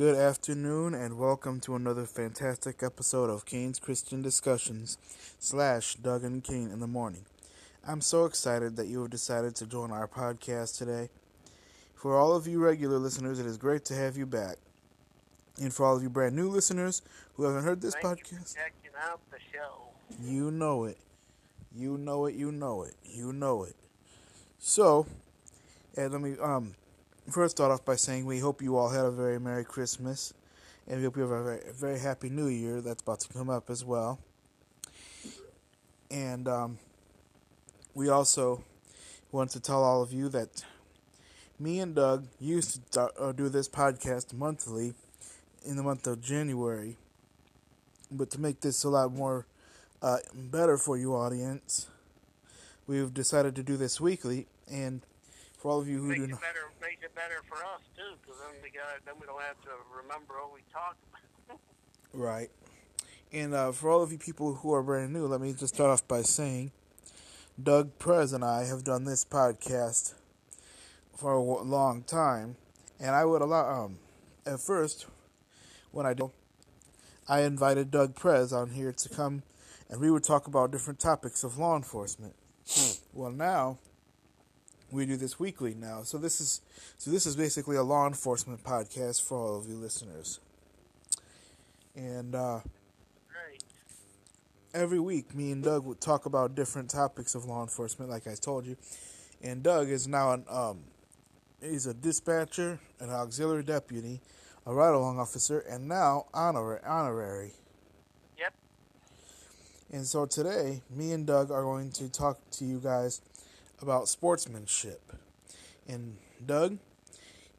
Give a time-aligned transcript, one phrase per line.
[0.00, 4.96] Good afternoon, and welcome to another fantastic episode of Kane's Christian Discussions
[5.38, 7.26] slash Doug and Kane in the morning.
[7.86, 11.10] I'm so excited that you have decided to join our podcast today.
[11.94, 14.56] For all of you regular listeners, it is great to have you back.
[15.60, 17.02] And for all of you brand new listeners
[17.34, 19.82] who haven't heard this Thank podcast, you for checking out the show.
[20.18, 20.96] you know it.
[21.76, 23.76] You know it, you know it, you know it.
[24.58, 25.04] So,
[25.94, 26.74] and let me um
[27.30, 30.34] first start off by saying we hope you all had a very Merry Christmas
[30.88, 33.48] and we hope you have a very, very Happy New Year that's about to come
[33.48, 34.18] up as well.
[36.10, 36.78] And um,
[37.94, 38.64] we also
[39.30, 40.64] want to tell all of you that
[41.58, 44.94] me and Doug used to start, uh, do this podcast monthly
[45.64, 46.96] in the month of January.
[48.10, 49.46] But to make this a lot more
[50.02, 51.86] uh, better for you, audience,
[52.88, 54.48] we've decided to do this weekly.
[54.68, 55.02] And
[55.60, 56.40] for all of you who Makes do not.
[57.00, 59.70] Makes it better for us too, because then we got then we don't have to
[59.96, 61.58] remember what we talked about.
[62.12, 62.50] right?
[63.32, 65.90] And uh, for all of you people who are brand new, let me just start
[65.90, 66.72] off by saying,
[67.62, 70.14] Doug Prez and I have done this podcast
[71.16, 72.56] for a long time,
[72.98, 73.84] and I would allow.
[73.84, 73.98] Um,
[74.44, 75.06] at first,
[75.92, 76.30] when I did,
[77.28, 79.42] I invited Doug Prez on here to come,
[79.88, 82.34] and we would talk about different topics of law enforcement.
[83.14, 83.78] well, now
[84.92, 86.60] we do this weekly now, so this is
[86.98, 90.40] so this is basically a law enforcement podcast for all of you listeners.
[91.96, 92.60] And uh,
[93.28, 93.62] Right.
[94.74, 98.34] every week, me and Doug would talk about different topics of law enforcement, like I
[98.34, 98.76] told you.
[99.42, 100.80] And Doug is now an um,
[101.60, 104.20] he's a dispatcher, an auxiliary deputy,
[104.66, 107.52] a ride-along officer, and now honor- honorary.
[108.38, 108.54] Yep.
[109.92, 113.20] And so today, me and Doug are going to talk to you guys
[113.82, 115.00] about sportsmanship.
[115.88, 116.78] And Doug,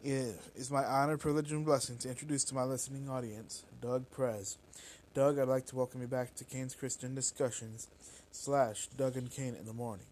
[0.04, 4.58] it is my honor, privilege, and blessing to introduce to my listening audience Doug Prez.
[5.14, 7.88] Doug, I'd like to welcome you back to Kane's Christian Discussions
[8.32, 10.06] slash Doug and Kane in the morning.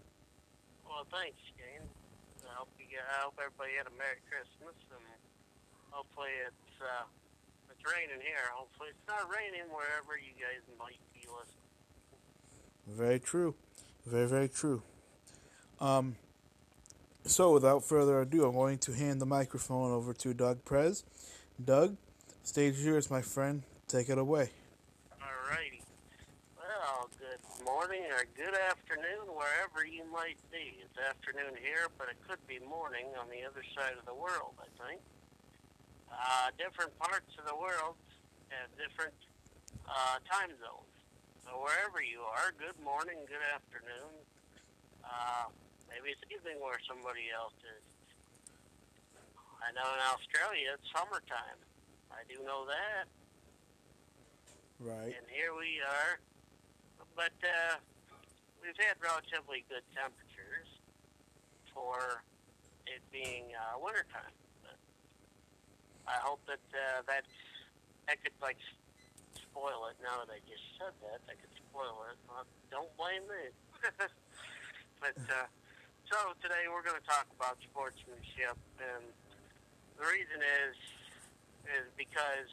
[0.85, 1.87] Well, thanks, Shane.
[2.43, 2.85] I hope you.
[2.99, 5.05] I hope everybody had a Merry Christmas, and
[5.89, 7.07] hopefully it's uh,
[7.71, 8.51] it's raining here.
[8.53, 11.69] Hopefully it's not raining wherever you guys might be listening.
[12.87, 13.55] Very true.
[14.05, 14.83] Very, very true.
[15.79, 16.15] Um,
[17.25, 21.03] so, without further ado, I'm going to hand the microphone over to Doug Prez.
[21.63, 21.95] Doug,
[22.43, 23.63] stage is yours, my friend.
[23.87, 24.49] Take it away.
[25.21, 25.81] Alrighty.
[26.57, 30.79] Well, good morning or good afternoon, wherever you might be.
[30.83, 34.55] It's afternoon here, but it could be morning on the other side of the world,
[34.59, 35.01] I think.
[36.11, 37.95] Uh, different parts of the world
[38.49, 39.15] have different
[39.87, 40.91] uh, time zones.
[41.45, 44.11] So wherever you are, good morning, good afternoon.
[45.05, 45.47] Uh,
[45.89, 47.83] maybe it's evening where somebody else is.
[49.59, 51.59] I know in Australia it's summertime.
[52.13, 53.05] I do know that
[54.79, 55.11] Right.
[55.11, 56.23] and here we are.
[57.15, 57.75] But uh,
[58.63, 60.71] we've had relatively good temperatures
[61.75, 62.23] for
[62.87, 64.31] it being uh, wintertime.
[64.63, 64.79] But
[66.07, 67.27] I hope that uh, that's
[68.07, 68.55] that could like
[69.35, 69.99] spoil it.
[69.99, 72.15] Now that I just said that, that could spoil it.
[72.31, 73.51] Well, don't blame me.
[75.03, 75.43] but uh,
[76.09, 79.05] so today we're going to talk about sportsmanship, and
[79.93, 80.73] the reason is
[81.69, 82.49] is because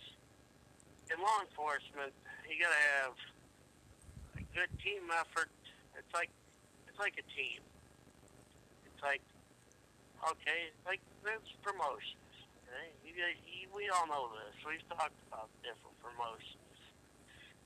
[1.08, 2.12] in law enforcement,
[2.44, 3.16] you got to have
[4.36, 5.48] a good team effort.
[5.96, 6.28] It's like
[6.84, 7.64] it's like a team.
[8.92, 9.24] It's like
[10.20, 12.28] okay, like there's promotions.
[12.68, 14.52] Okay, you you, we all know this.
[14.68, 16.76] We've talked about different promotions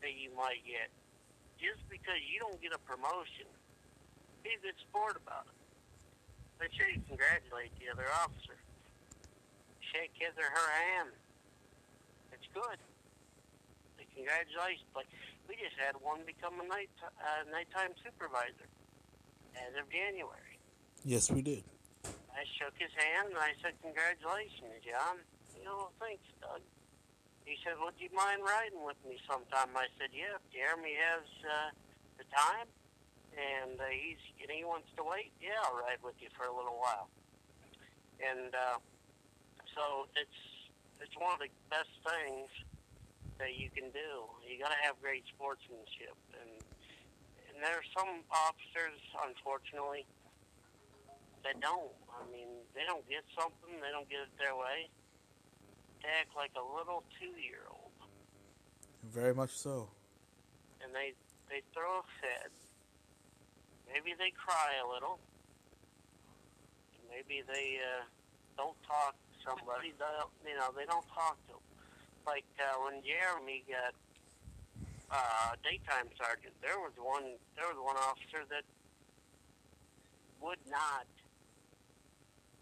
[0.06, 0.86] that you might get.
[1.58, 3.50] Just because you don't get a promotion,
[4.46, 5.59] be a good sport about it.
[6.60, 8.60] Make sure you congratulate the other officer.
[9.80, 11.16] Shake his or her hand.
[12.36, 12.76] It's good.
[13.96, 14.84] Say Congratulations.
[14.92, 15.08] Like,
[15.48, 18.68] we just had one become a night uh, nighttime supervisor
[19.56, 20.60] as of January.
[21.02, 21.64] Yes, we did.
[22.36, 25.24] I shook his hand and I said, Congratulations, John.
[25.56, 26.60] You know, thanks, Doug.
[27.48, 29.72] He said, Would you mind riding with me sometime?
[29.72, 31.72] I said, Yeah, if Jeremy has uh,
[32.20, 32.68] the time
[33.36, 36.54] and uh, he's and he wants to wait, yeah, I'll ride with you for a
[36.54, 37.08] little while.
[38.20, 38.78] And uh,
[39.74, 40.40] so it's
[41.00, 42.50] it's one of the best things
[43.38, 44.28] that you can do.
[44.44, 46.50] You got to have great sportsmanship, and
[47.48, 50.04] and there are some officers, unfortunately,
[51.44, 51.92] that don't.
[52.12, 54.88] I mean, they don't get something, they don't get it their way.
[56.02, 57.92] They act like a little two-year-old,
[59.04, 59.88] Very much so.
[60.84, 61.12] and they
[61.48, 62.52] they throw a fit.
[63.92, 65.18] Maybe they cry a little.
[67.10, 68.06] Maybe they uh,
[68.56, 69.90] don't talk to somebody.
[70.46, 71.64] You know, they don't talk to 'em.
[72.26, 73.94] like uh, when Jeremy got
[75.10, 78.62] uh, daytime sergeant, there was one there was one officer that
[80.40, 81.04] would not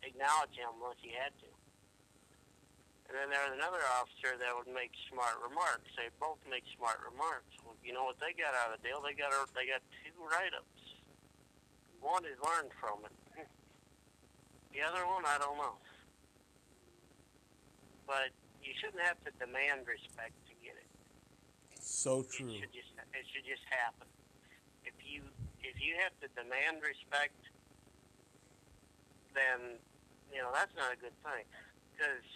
[0.02, 1.50] acknowledge him unless he had to.
[3.08, 5.88] And then there was another officer that would make smart remarks.
[5.96, 7.48] They both make smart remarks.
[7.64, 9.00] Well, you know what they got out of the deal?
[9.00, 10.77] They got a, they got two write-ups.
[12.00, 13.46] One is learned from it.
[14.68, 15.74] The other one, I don't know.
[18.06, 18.30] But
[18.62, 20.86] you shouldn't have to demand respect to get it.
[21.80, 22.52] So true.
[22.52, 24.06] It should just it should just happen.
[24.84, 25.24] If you
[25.64, 27.34] if you have to demand respect,
[29.32, 29.80] then
[30.30, 31.48] you know that's not a good thing.
[31.96, 32.28] Because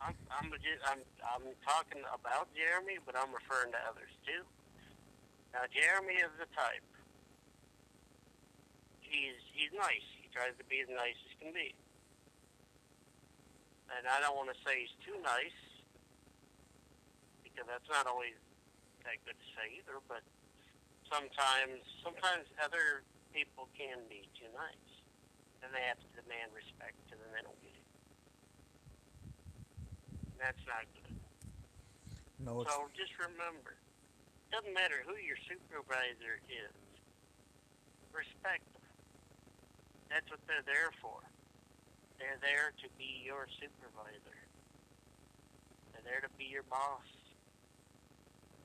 [0.00, 4.42] I'm I'm just, I'm I'm talking about Jeremy, but I'm referring to others too.
[5.52, 6.82] Now Jeremy is the type.
[9.14, 10.02] He's he's nice.
[10.18, 11.70] He tries to be as nice as can be.
[13.94, 15.60] And I don't want to say he's too nice
[17.46, 18.34] because that's not always
[19.06, 20.02] that good to say either.
[20.10, 20.26] But
[21.06, 24.90] sometimes sometimes other people can be too nice,
[25.62, 27.86] and they have to demand respect, and then they don't get it.
[30.34, 31.14] And that's not good.
[32.42, 36.74] No, it's So just remember, it doesn't matter who your supervisor is,
[38.10, 38.83] respect them.
[40.14, 41.18] That's what they're there for.
[42.22, 44.38] They're there to be your supervisor.
[45.90, 47.02] They're there to be your boss.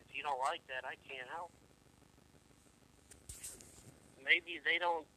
[0.05, 1.49] If you don't like that, I can't help.
[4.21, 5.09] Maybe they don't,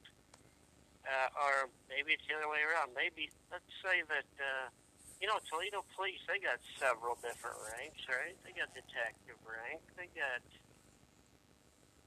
[1.05, 2.97] uh, or maybe it's the other way around.
[2.97, 4.73] Maybe, let's say that, uh,
[5.21, 8.41] you know, Toledo Police, they got several different ranks, right?
[8.41, 9.85] They got detective rank.
[10.01, 10.41] They got,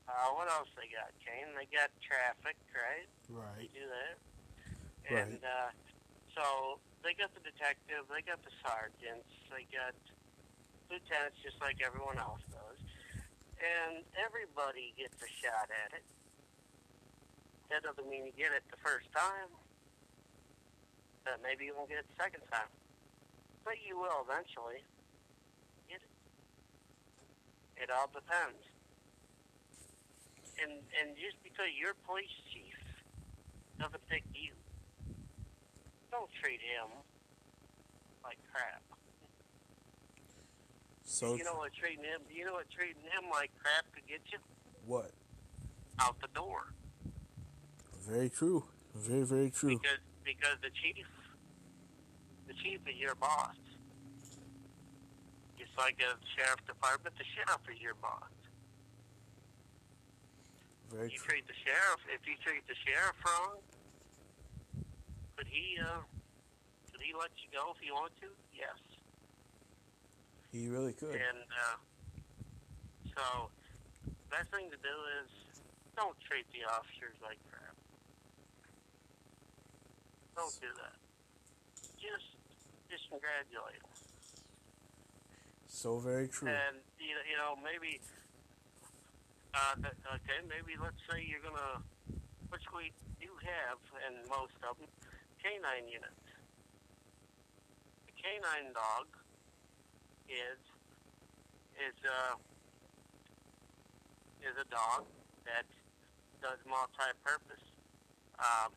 [0.05, 1.49] uh, what else they got, Kane?
[1.57, 3.09] They got traffic, right?
[3.29, 3.69] right.
[3.73, 4.15] do that.
[5.09, 5.25] Right.
[5.25, 5.73] And uh,
[6.37, 9.97] so they got the detective, they got the sergeants, they got
[10.89, 12.81] lieutenants, just like everyone else does.
[13.57, 16.05] And everybody gets a shot at it.
[17.73, 19.49] That doesn't mean you get it the first time.
[21.25, 22.69] But maybe you won't get it the second time.
[23.65, 24.85] But you will eventually
[25.89, 26.13] get it.
[27.81, 28.61] It all depends.
[30.63, 30.71] And
[31.01, 32.77] and just because your police chief
[33.79, 34.51] doesn't pick you,
[36.11, 36.89] don't treat him
[38.23, 38.81] like crap.
[41.03, 42.21] So you know what treating him?
[42.33, 44.39] You know what treating him like crap could get you
[44.85, 45.11] what?
[45.99, 46.73] out the door
[48.07, 48.63] Very true.
[48.95, 49.69] Very very true.
[49.79, 51.05] because because the chief,
[52.47, 53.55] the chief is your boss.
[55.57, 58.34] Just like a sheriff department, the sheriff is your boss.
[60.91, 62.01] Very You treat the sheriff.
[62.13, 63.57] If you treat the sheriff wrong,
[65.35, 66.05] could he uh,
[66.91, 68.29] could he let you go if he wanted to?
[68.53, 68.77] Yes.
[70.51, 71.11] He really could.
[71.11, 71.77] And uh,
[73.11, 73.49] so,
[74.31, 75.27] best thing to do is
[75.97, 77.75] don't treat the officers like crap.
[80.35, 80.95] Don't do that.
[81.99, 82.35] Just,
[82.91, 83.95] just congratulate them.
[85.67, 86.47] So very true.
[86.47, 87.99] And you know, you know, maybe.
[89.55, 89.79] Uh,
[90.19, 91.79] okay, maybe let's say you're gonna,
[92.51, 92.91] which we
[93.23, 94.91] do have, and most of them,
[95.39, 96.27] canine units.
[98.03, 99.07] A canine dog
[100.27, 100.59] is
[101.79, 102.35] is uh
[104.43, 105.07] is a dog
[105.47, 105.63] that
[106.43, 107.63] does multi-purpose.
[108.37, 108.75] Um,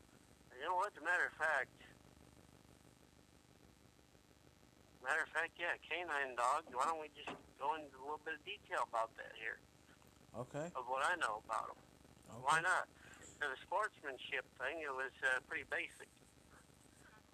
[0.55, 0.95] you know what?
[0.95, 1.75] As a matter of fact,
[5.03, 6.71] matter of fact, yeah, canine dog.
[6.71, 9.59] Why don't we just go into a little bit of detail about that here,
[10.37, 10.69] Okay.
[10.77, 11.81] of what I know about them?
[12.31, 12.45] okay.
[12.45, 12.89] Why not?
[13.39, 16.11] The sportsmanship thing, it was uh, pretty basic.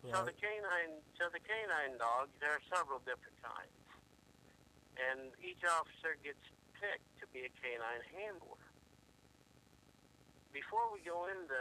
[0.05, 3.73] So the canine, so the canine dogs, there are several different kinds,
[5.01, 6.45] and each officer gets
[6.77, 8.61] picked to be a canine handler.
[10.53, 11.57] Before we go into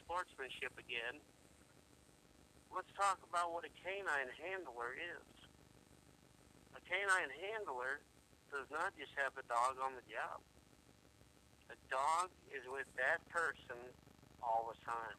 [0.00, 1.20] sportsmanship again,
[2.72, 5.28] let's talk about what a canine handler is.
[6.72, 8.00] A canine handler
[8.54, 10.38] does not just have a dog on the job.
[11.74, 13.82] A dog is with that person
[14.38, 15.18] all the time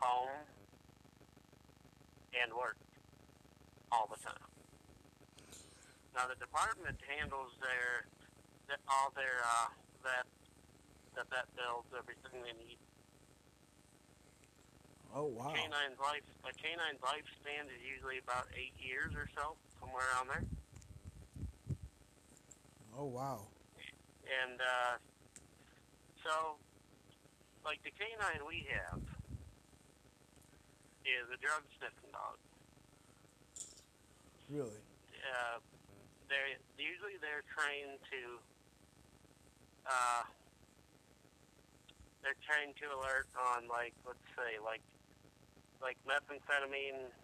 [0.00, 0.46] home
[2.32, 2.80] and work
[3.92, 4.48] all the time.
[6.16, 8.08] Now the department handles their,
[8.70, 9.68] their all their uh,
[10.08, 10.24] that
[11.18, 12.80] that that builds everything they need.
[15.12, 15.52] Oh wow.
[15.52, 20.57] Canine's life a canine's lifespan is usually about eight years or so, somewhere around there.
[22.98, 23.46] Oh wow.
[24.26, 24.98] And uh,
[26.26, 26.58] so,
[27.64, 28.98] like the canine we have
[31.06, 32.42] is a drug sniffing dog.
[34.50, 34.82] Really?
[35.14, 35.62] Uh,
[36.26, 38.42] they're usually they're trained to.
[39.86, 40.26] Uh,
[42.26, 44.82] they're trained to alert on like let's say like
[45.78, 47.14] like methamphetamine,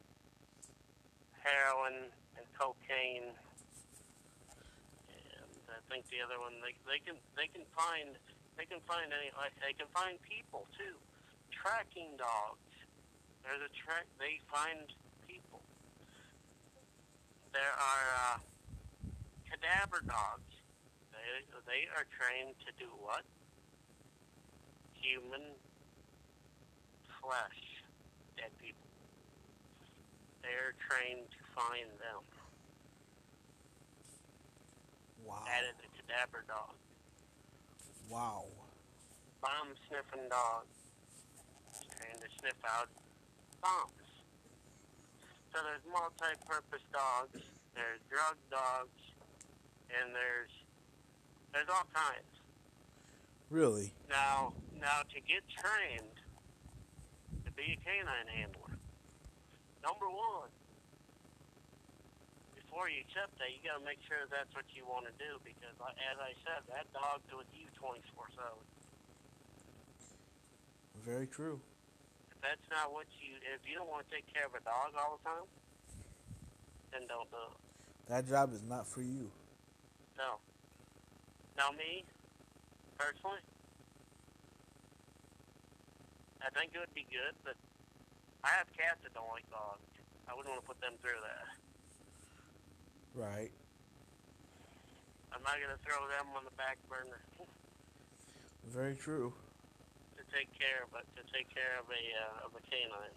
[1.43, 3.35] heroin, and cocaine.
[5.95, 8.19] Think the other one they they can they can find
[8.59, 9.31] they can find any
[9.63, 10.99] they can find people too.
[11.55, 12.67] Tracking dogs.
[13.47, 14.91] There's a track they find
[15.23, 15.63] people.
[17.55, 18.39] There are uh,
[19.47, 20.51] cadaver dogs.
[21.15, 23.23] They they are trained to do what?
[24.99, 25.47] Human
[27.23, 27.63] flesh,
[28.35, 28.91] dead people.
[30.43, 32.34] They're trained to find them.
[35.25, 35.43] Wow.
[35.47, 36.77] That is a cadaver dog.
[38.11, 38.45] Wow.
[39.41, 40.65] Bomb sniffing dog.
[41.99, 42.89] Trained to sniff out
[43.61, 44.05] bombs.
[45.53, 47.41] So there's multi-purpose dogs.
[47.75, 49.01] There's drug dogs,
[49.91, 50.51] and there's
[51.53, 52.35] there's all kinds.
[53.51, 53.95] Really?
[54.11, 56.19] Now, now to get trained
[57.45, 58.79] to be a canine handler,
[59.83, 60.51] number one,
[62.75, 65.39] before you accept that, you got to make sure that's what you want to do
[65.47, 68.03] because, as I said, that dog's with you 24/7.
[71.07, 71.63] Very true.
[72.35, 74.91] If that's not what you, if you don't want to take care of a dog
[74.99, 75.47] all the time,
[76.91, 78.11] then don't do it.
[78.11, 79.31] That job is not for you.
[80.19, 80.43] No.
[81.55, 82.03] Now me,
[82.99, 83.39] personally,
[86.43, 87.55] I think it would be good, but
[88.43, 89.87] I have cats that don't like dogs.
[90.27, 91.64] I wouldn't want to put them through that.
[93.15, 93.55] Right.
[95.31, 97.23] I'm not going to throw them on the back burner
[98.75, 99.33] Very true.
[100.19, 103.15] to take care of it, to take care of a uh, of a canine.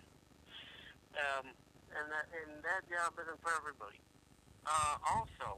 [1.18, 1.50] Um,
[1.98, 3.98] and that and that job isn't for everybody.
[4.70, 5.58] Uh, also,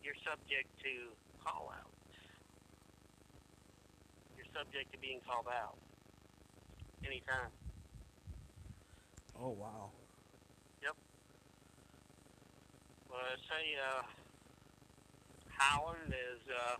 [0.00, 1.12] you're subject to
[1.44, 1.92] call outs.
[4.36, 5.76] You're subject to being called out
[7.04, 7.52] anytime.
[9.36, 9.92] Oh wow.
[13.08, 14.02] Well, I say uh,
[15.56, 16.76] Holland is uh,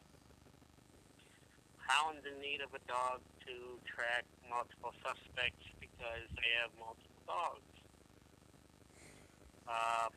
[1.81, 3.55] Holland's in need of a dog to
[3.89, 7.73] track multiple suspects because they have multiple dogs.
[9.65, 10.09] Uh,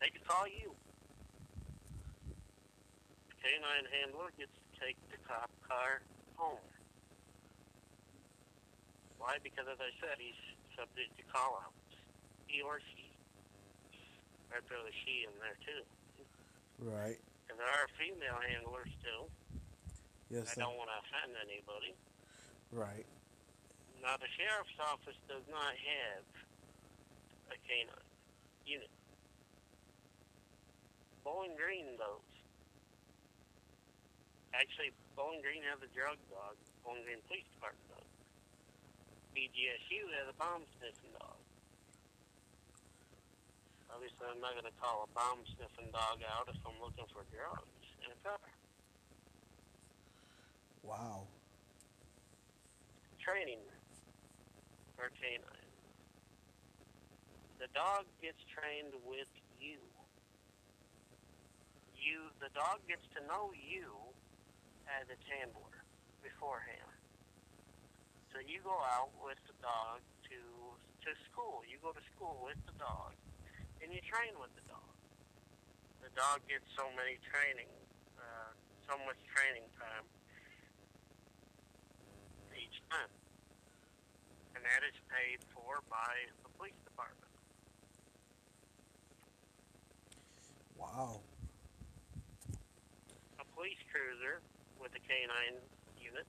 [0.00, 0.76] they could call you.
[3.32, 6.04] The canine handler gets to take the cop car
[6.36, 6.60] home.
[9.16, 9.40] Why?
[9.42, 10.36] Because as I said, he's
[10.76, 11.96] subject to call outs.
[12.46, 13.03] He or she.
[14.54, 14.62] I'd
[15.02, 15.82] she in there too.
[16.78, 17.18] Right.
[17.50, 19.26] And there are female handlers too.
[20.30, 20.54] Yes.
[20.54, 20.60] I sir.
[20.62, 21.98] don't want to offend anybody.
[22.70, 23.06] Right.
[23.98, 26.22] Now, the sheriff's office does not have
[27.50, 28.06] a canine
[28.62, 28.92] unit.
[31.26, 32.22] Bowling Green does.
[34.54, 36.54] Actually, Bowling Green has a drug dog.
[36.86, 38.10] Bowling Green Police Department does.
[39.34, 41.33] BGSU has a bomb sniffing dog.
[43.94, 47.22] Obviously, I'm not going to call a bomb sniffing dog out if I'm looking for
[47.30, 48.42] drugs in a car.
[50.82, 51.30] Wow.
[53.22, 53.62] training
[54.98, 55.70] for canine.
[57.62, 59.30] The dog gets trained with
[59.62, 59.78] you.
[61.96, 63.94] You, the dog gets to know you
[64.90, 65.72] as its handler
[66.20, 66.92] beforehand.
[68.34, 70.38] So you go out with the dog to
[71.06, 71.62] to school.
[71.64, 73.16] You go to school with the dog,
[73.84, 74.88] and you train with the dog.
[76.00, 77.68] The dog gets so many training,
[78.16, 78.56] uh,
[78.88, 80.08] so much training time
[82.56, 83.12] each time.
[84.56, 87.28] And that is paid for by the police department.
[90.80, 91.20] Wow.
[93.36, 94.40] A police cruiser
[94.80, 95.60] with a canine
[96.00, 96.24] unit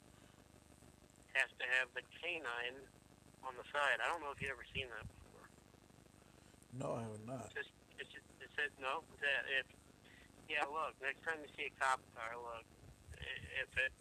[1.39, 2.83] has to have the canine
[3.47, 4.03] on the side.
[4.03, 5.24] I don't know if you've ever seen that before.
[6.75, 7.47] No, I have not.
[7.55, 9.07] Just, it's just, it says no.
[9.23, 9.67] That if
[10.51, 10.93] yeah, look.
[11.01, 12.67] Next time you see a cop car, look.
[13.55, 13.93] If it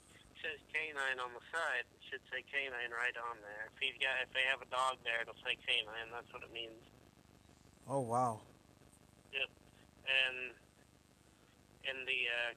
[0.42, 3.70] says canine on the side, it should say canine right on there.
[3.72, 6.10] If he's got, if they have a dog there, it'll say canine.
[6.12, 6.82] That's what it means.
[7.88, 8.42] Oh wow.
[9.32, 9.50] Yep.
[10.04, 10.52] and
[11.88, 12.52] and the uh,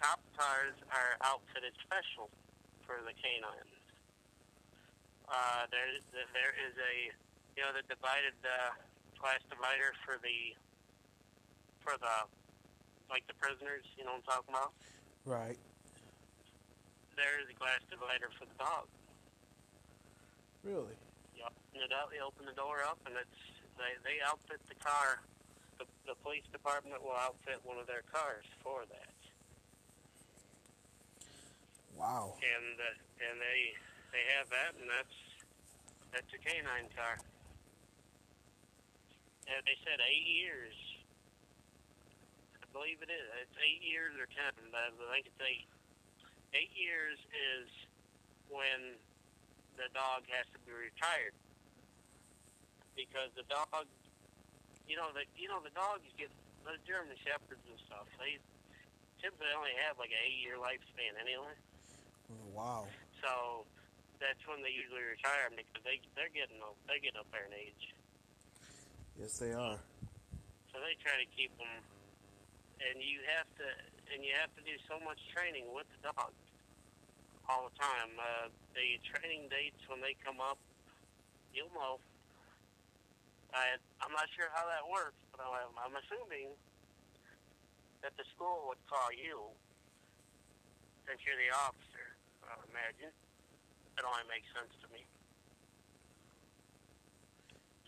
[0.00, 2.32] cop cars are outfitted special
[2.84, 3.76] for the canines.
[5.28, 5.88] Uh, there
[6.32, 6.94] there is a
[7.56, 8.72] you know the divided uh,
[9.22, 10.58] class divider for the
[11.86, 12.26] for the
[13.06, 13.86] like the prisoners.
[13.94, 14.74] You know what I'm talking about?
[15.22, 15.58] Right.
[17.14, 18.90] There is a glass divider for the dog.
[20.66, 20.98] Really.
[21.38, 23.38] You open it up, you open the door up, and it's
[23.78, 25.22] they they outfit the car.
[25.78, 29.16] The, the police department will outfit one of their cars for that,
[31.96, 32.34] Wow.
[32.38, 33.74] and uh, and they
[34.14, 35.16] they have that, and that's
[36.12, 37.18] that's a canine car.
[39.50, 40.74] And they said eight years.
[42.62, 43.26] I believe it is.
[43.42, 45.68] It's eight years or ten, I think it's eight.
[46.52, 47.68] Eight years is
[48.48, 48.96] when
[49.80, 51.32] the dog has to be retired
[52.92, 53.88] because the dog,
[54.84, 56.28] you know, the you know the dogs get
[56.64, 58.04] the German shepherds and stuff.
[58.20, 58.36] They
[59.20, 61.56] typically only have like an eight-year lifespan anyway.
[62.28, 62.82] Oh, wow.
[63.24, 63.64] So
[64.20, 67.48] that's when they usually retire them because they they're getting up, they're getting up there
[67.48, 67.94] in age.
[69.18, 69.78] Yes, they are.
[70.72, 71.68] So they try to keep them,
[72.80, 73.66] and you have to
[74.12, 76.32] and you have to do so much training with the dog
[77.48, 78.12] all the time.
[78.16, 80.56] Uh, the training dates when they come up,
[81.52, 82.00] you'll know.
[83.52, 86.56] I I'm not sure how that works, but I'm, I'm assuming
[88.00, 89.52] that the school would call you
[91.04, 92.16] since you're the officer.
[92.48, 93.12] I would imagine.
[93.96, 95.04] That only makes sense to me.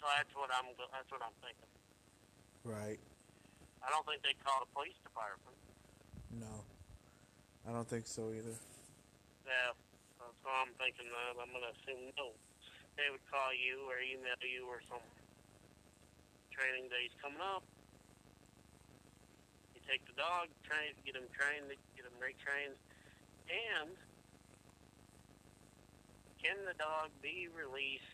[0.04, 1.73] So that's what I'm that's what I'm thinking.
[2.61, 3.00] Right.
[3.80, 5.56] I don't think they call the police department.
[6.28, 6.61] No.
[7.64, 8.52] I don't think so either.
[9.49, 9.73] Yeah,
[10.20, 11.08] that's what I'm thinking.
[11.08, 12.37] Uh, I'm gonna assume no.
[13.00, 15.00] They would call you or email you or some
[16.52, 17.64] training days coming up.
[19.73, 22.76] You take the dog, train, get him trained, get him retrained,
[23.49, 23.96] and
[26.37, 28.13] can the dog be released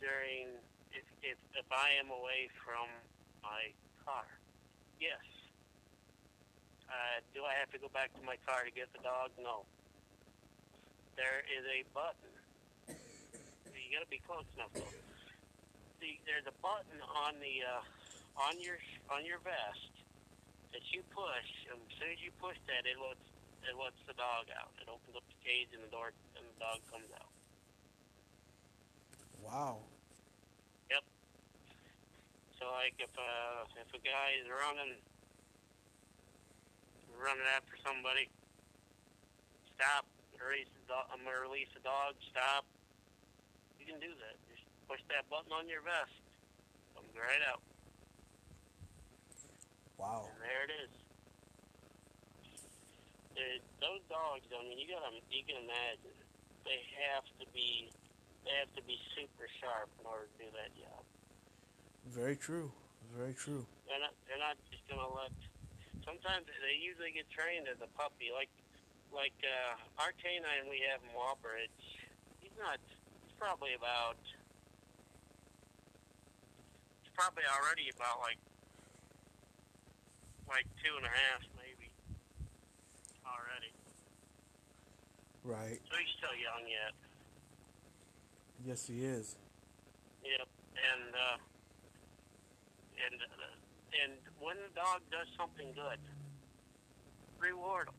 [0.00, 0.52] during
[0.92, 2.88] if if if I am away from
[3.42, 3.72] my
[4.04, 4.26] car?
[5.00, 5.22] Yes.
[6.86, 9.34] Uh, do I have to go back to my car to get the dog?
[9.42, 9.66] No.
[11.18, 12.32] There is a button.
[12.86, 14.94] You got to be close enough though.
[15.98, 17.82] The, there's a button on the uh,
[18.36, 19.90] on your on your vest
[20.72, 23.26] that you push, and as soon as you push that, it lets
[23.64, 24.74] it lets the dog out.
[24.78, 27.35] It opens up the cage, and the door, and the dog comes out.
[29.46, 29.78] Wow.
[30.90, 31.04] Yep.
[32.58, 34.98] So like if uh if a guy is running
[37.14, 38.28] running after somebody,
[39.78, 40.04] stop,
[40.36, 41.06] release the dog.
[41.14, 42.18] I'm gonna release the dog.
[42.28, 42.66] Stop.
[43.78, 44.34] You can do that.
[44.50, 46.12] Just push that button on your vest.
[46.98, 47.62] Comes right out,
[49.96, 50.26] Wow.
[50.32, 50.92] and there it is.
[53.36, 56.16] It, those dogs, I mean, you gotta, you can imagine,
[56.64, 57.92] they have to be,
[58.46, 61.02] they have to be super sharp in order to do that job.
[62.14, 62.70] Very true.
[63.18, 63.66] Very true.
[63.90, 64.14] They're not.
[64.30, 65.34] They're not just gonna let.
[66.06, 68.50] Sometimes they usually get trained as a puppy, like
[69.10, 71.82] like uh, our canine we have in Walbridge.
[72.38, 72.78] He's not.
[73.26, 74.18] He's probably about.
[77.02, 78.38] He's probably already about like
[80.46, 81.90] like two and a half, maybe.
[83.26, 83.74] Already.
[85.42, 85.82] Right.
[85.90, 86.94] So he's still young yet.
[88.66, 89.38] Yes, he is.
[90.26, 90.50] Yep.
[90.74, 91.38] And uh,
[92.98, 93.54] and uh,
[94.02, 96.02] and when the dog does something good,
[97.38, 97.94] reward him.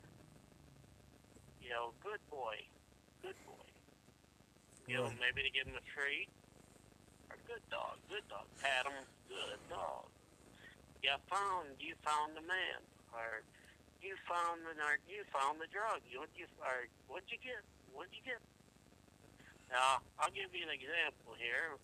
[1.64, 2.60] You know, good boy,
[3.24, 3.64] good boy.
[4.92, 6.28] You know, maybe to give him a treat.
[7.32, 8.44] Or good dog, good dog.
[8.60, 10.12] Pat him, good dog.
[11.00, 12.84] You found, you found the man,
[13.16, 13.40] or
[14.04, 16.04] you found the nar- you found the drug.
[16.12, 17.64] You what you or what'd you get?
[17.96, 18.44] What'd you get?
[19.78, 21.78] Now, I'll give you an example here.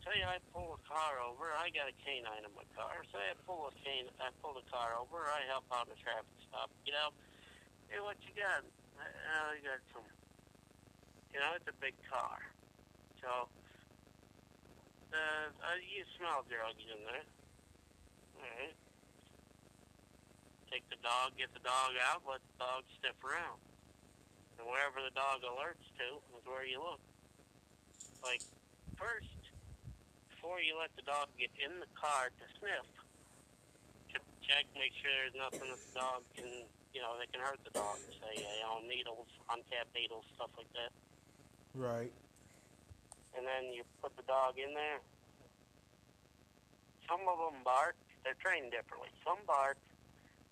[0.00, 3.04] Say I pull a car over, I got a canine in my car.
[3.12, 6.32] Say I pull a cane, I pull the car over, I help out a traffic
[6.48, 6.72] stop.
[6.88, 7.12] Get out.
[7.92, 8.64] Hey, what you got?
[8.96, 10.08] Uh, I got some.
[11.36, 12.40] You know, it's a big car,
[13.20, 13.52] so
[15.12, 17.28] uh, uh, you smell drugs in there.
[18.40, 18.72] All right.
[20.72, 23.60] Take the dog, get the dog out, let the dog sniff around.
[24.56, 27.04] And wherever the dog alerts to is where you look.
[28.22, 28.42] Like,
[28.98, 29.30] first,
[30.30, 32.88] before you let the dog get in the car to sniff,
[34.10, 36.50] ch- check, make sure there's nothing that the dog can,
[36.94, 37.98] you know, that can hurt the dog.
[38.18, 40.90] Say, you know, needles, uncapped needles, stuff like that.
[41.74, 42.12] Right.
[43.36, 44.98] And then you put the dog in there.
[47.06, 47.94] Some of them bark.
[48.24, 49.08] They're trained differently.
[49.22, 49.78] Some bark.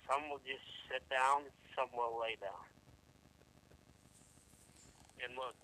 [0.07, 1.51] Some will just sit down.
[1.75, 2.65] Some will lay down.
[5.19, 5.59] And look.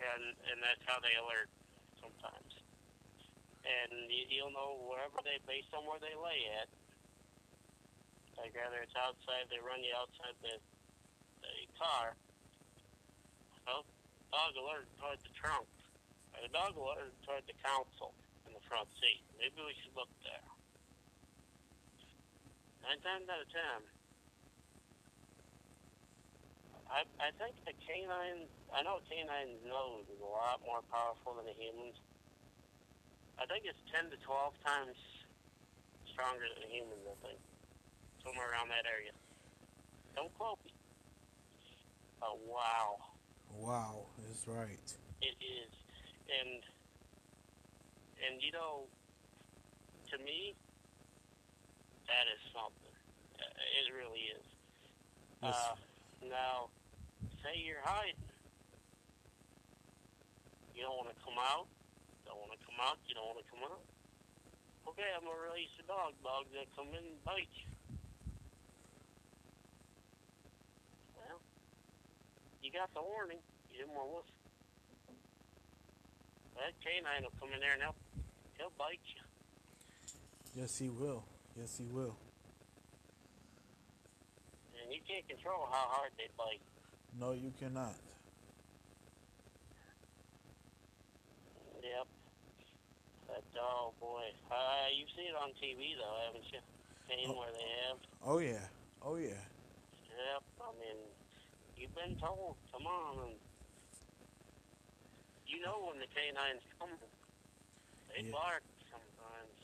[0.00, 1.50] And and that's how they alert
[2.02, 2.52] sometimes.
[3.64, 6.68] And you, you'll know wherever they, based on where they lay at.
[8.36, 10.58] Like whether it's outside, they run you outside the
[11.40, 12.18] the car.
[13.64, 13.86] Well,
[14.28, 15.64] dog alert toward the trunk.
[16.34, 18.12] The dog alert toward the council
[18.44, 19.24] in the front seat.
[19.40, 20.44] Maybe we should look there.
[22.84, 23.80] Nine times out of ten,
[26.94, 28.46] I I think the canine.
[28.70, 31.98] I know a canine's nose is a lot more powerful than a human's.
[33.34, 34.94] I think it's ten to twelve times
[36.14, 37.02] stronger than a human's.
[37.02, 37.38] I think
[38.22, 39.10] somewhere around that area.
[40.14, 40.70] Don't quote me.
[42.22, 43.02] But wow,
[43.58, 44.78] Wow, is right.
[45.20, 45.72] it is,
[46.30, 46.62] and
[48.22, 48.86] and you know,
[50.14, 50.54] to me,
[52.06, 52.94] that is something.
[53.34, 54.46] It really is.
[55.42, 55.58] Yes.
[55.58, 55.74] Uh,
[56.30, 56.70] now,
[57.44, 58.16] say you're hiding.
[60.72, 61.68] You don't want to come out.
[62.24, 62.96] Don't want to come out.
[63.04, 63.84] You don't want to come out.
[64.88, 66.16] Okay, I'm gonna release the dog.
[66.24, 67.68] Dog's gonna come in and bite you.
[71.20, 71.36] Well,
[72.64, 73.44] you got the warning.
[73.68, 74.40] You didn't want to listen.
[76.56, 77.98] That canine will come in there and he'll,
[78.56, 79.20] he'll bite you.
[80.56, 81.24] Yes, he will.
[81.58, 82.16] Yes, he will.
[84.80, 86.62] And you can't control how hard they bite.
[87.18, 87.94] No, you cannot.
[91.82, 92.06] Yep.
[93.28, 96.58] But oh boy, uh, you've seen it on TV though, haven't you?
[97.08, 97.38] Seen Oh.
[97.38, 97.98] where they have.
[98.24, 98.66] Oh yeah.
[99.02, 99.38] Oh yeah.
[100.10, 100.42] Yep.
[100.60, 100.98] I mean,
[101.76, 102.56] you've been told.
[102.72, 103.34] Come on, and
[105.46, 106.90] you know when the canines come,
[108.10, 108.32] they Yeah.
[108.32, 109.54] bark sometimes.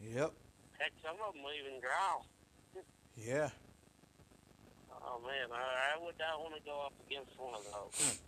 [0.00, 0.32] Yep.
[0.78, 2.24] Heck, some of them will even growl.
[3.16, 3.50] Yeah.
[5.08, 8.20] Oh man, I, I would not want to go up against one of those.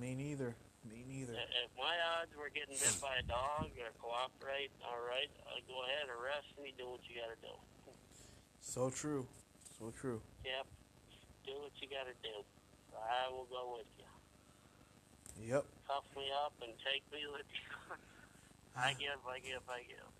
[0.00, 0.56] Me neither.
[0.88, 1.36] Me neither.
[1.36, 5.84] If my odds were getting bit by a dog or cooperate, all right, uh, go
[5.84, 7.52] ahead, arrest me, do what you got to do.
[8.64, 9.28] So true.
[9.76, 10.24] So true.
[10.40, 10.64] Yep.
[11.44, 12.42] Do what you gotta do.
[12.96, 14.08] I will go with you.
[15.52, 15.68] Yep.
[15.84, 17.68] Cuff me up and take me with you.
[18.76, 20.10] I give, I give, I give.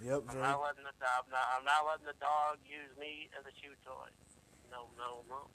[0.00, 0.32] Yep.
[0.32, 1.28] I'm not letting the dog.
[1.28, 4.08] I'm not, I'm not letting the dog use me as a shoe toy.
[4.70, 5.50] No, no, no.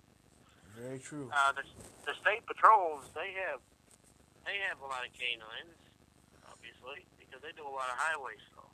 [0.75, 1.31] Very true.
[1.31, 1.63] Uh, the
[2.03, 3.63] the state patrols they have
[4.43, 5.79] they have a lot of canines,
[6.51, 8.69] obviously, because they do a lot of highway stuff.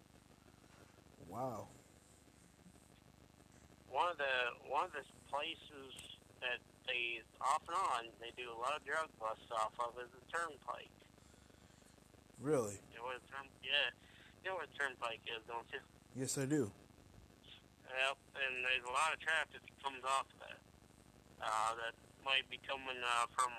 [1.30, 1.70] Wow.
[3.88, 5.94] One of the one of the places
[6.42, 6.58] that
[6.90, 10.26] they off and on they do a lot of drug busts off of is the
[10.34, 10.90] turnpike.
[12.42, 12.82] Really?
[12.90, 13.94] You know what a turn, yeah,
[14.44, 15.80] you know what a turnpike is, don't you?
[16.18, 16.72] Yes, I do.
[17.92, 20.60] Yep, and there's a lot of traffic that comes off of that.
[21.44, 23.52] Uh, that might be coming uh, from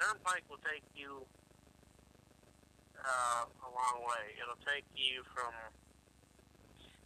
[0.00, 1.22] turnpike will take you
[3.04, 4.32] uh, a long way.
[4.40, 5.52] It'll take you from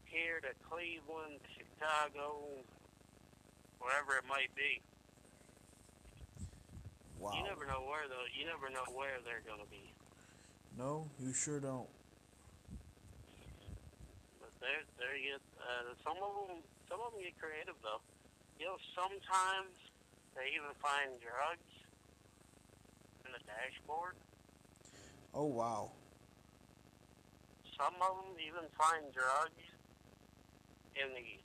[0.05, 2.39] here to Cleveland, Chicago,
[3.81, 4.81] wherever it might be.
[7.19, 7.35] Wow.
[7.35, 8.31] You never know where though.
[8.31, 9.93] You never know where they're going to be.
[10.79, 11.89] No, you sure don't.
[14.61, 15.43] There, there you get.
[15.59, 18.03] Uh, some of them, some of them get creative though.
[18.59, 19.71] You know, sometimes
[20.35, 21.71] they even find drugs
[23.23, 24.19] in the dashboard.
[25.35, 25.93] Oh wow.
[27.79, 29.63] Some of them even find drugs
[30.99, 31.39] in the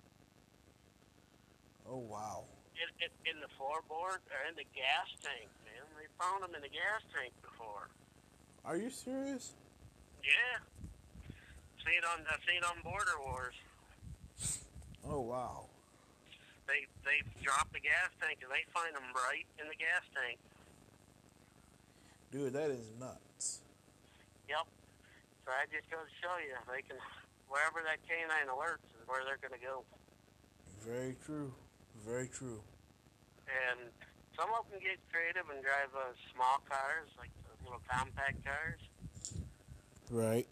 [1.86, 2.46] Oh wow.
[2.74, 5.52] in, in, in the floorboard or in the gas tank.
[5.68, 7.90] Man, they found them in the gas tank before.
[8.66, 9.54] Are you serious?
[10.24, 10.64] Yeah.
[11.84, 13.56] See it on I see it on Border Wars.
[15.04, 15.68] Oh wow.
[16.68, 20.40] They they drop the gas tank and they find them right in the gas tank.
[22.32, 23.62] Dude, that is nuts.
[24.50, 24.66] Yep.
[25.46, 26.98] So I just go to show you, they can,
[27.46, 29.86] wherever that canine alerts is where they're going to go.
[30.82, 31.54] Very true.
[32.08, 32.64] Very true.
[33.46, 33.92] And
[34.34, 37.30] some of them get creative and drive uh, small cars, like
[37.62, 38.82] little compact cars.
[40.10, 40.48] Right.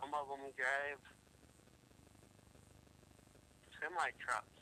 [0.00, 1.00] Some of them drive
[3.76, 4.56] semi trucks.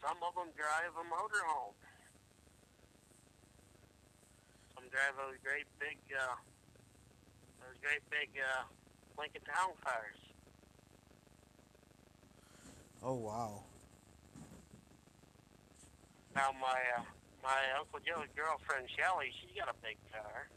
[0.00, 1.76] Some of them drive a motorhome.
[4.74, 6.40] Some drive those great big, uh,
[7.60, 8.64] those great big uh,
[9.18, 10.16] Lincoln Town cars.
[13.02, 13.62] Oh wow.
[16.34, 17.04] Now my uh,
[17.42, 20.48] my Uncle Joe's girlfriend Shelly, she's got a big car.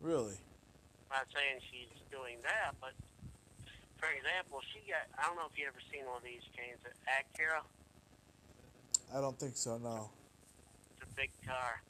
[0.00, 0.36] Really?
[1.10, 2.94] I'm not saying she's doing that, but
[4.00, 6.80] for example, she got I don't know if you ever seen one of these chains,
[6.88, 7.60] an Acura.
[9.12, 9.76] I don't think so.
[9.78, 10.08] No.
[10.96, 11.82] It's a big car,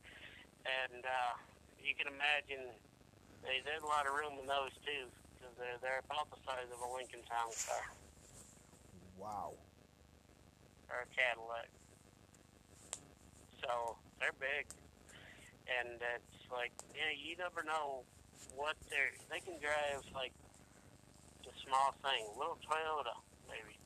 [0.67, 1.35] and uh,
[1.79, 2.67] you can imagine
[3.47, 5.07] they, there's a lot of room in those too,
[5.39, 7.87] because they're they're about the size of a Lincoln Town car
[9.21, 9.53] Wow.
[10.91, 11.69] or a Cadillac.
[13.61, 14.67] So they're big,
[15.69, 18.03] and it's like yeah, you never know
[18.57, 20.33] what they're they can drive like
[21.45, 23.17] the small thing, little Toyota,
[23.49, 23.77] maybe.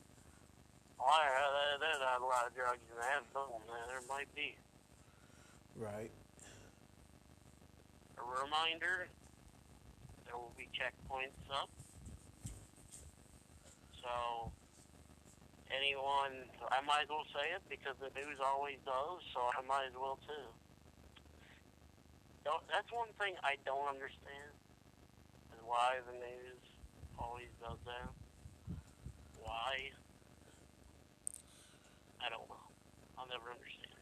[1.00, 3.22] Oh, yeah, there, there's not a lot of drugs in that.
[3.34, 4.56] Boom, there might be.
[5.76, 6.10] Right.
[8.16, 9.08] A reminder,
[10.24, 11.68] there will be checkpoints up.
[14.00, 14.52] So,
[15.72, 19.88] anyone, I might as well say it because the news always does, so I might
[19.90, 20.46] as well too.
[22.44, 24.52] Don't, that's one thing I don't understand,
[25.52, 26.53] is why the news
[27.18, 28.08] always does that.
[29.40, 29.90] Why?
[32.24, 32.64] I don't know.
[33.18, 33.92] I'll never understand.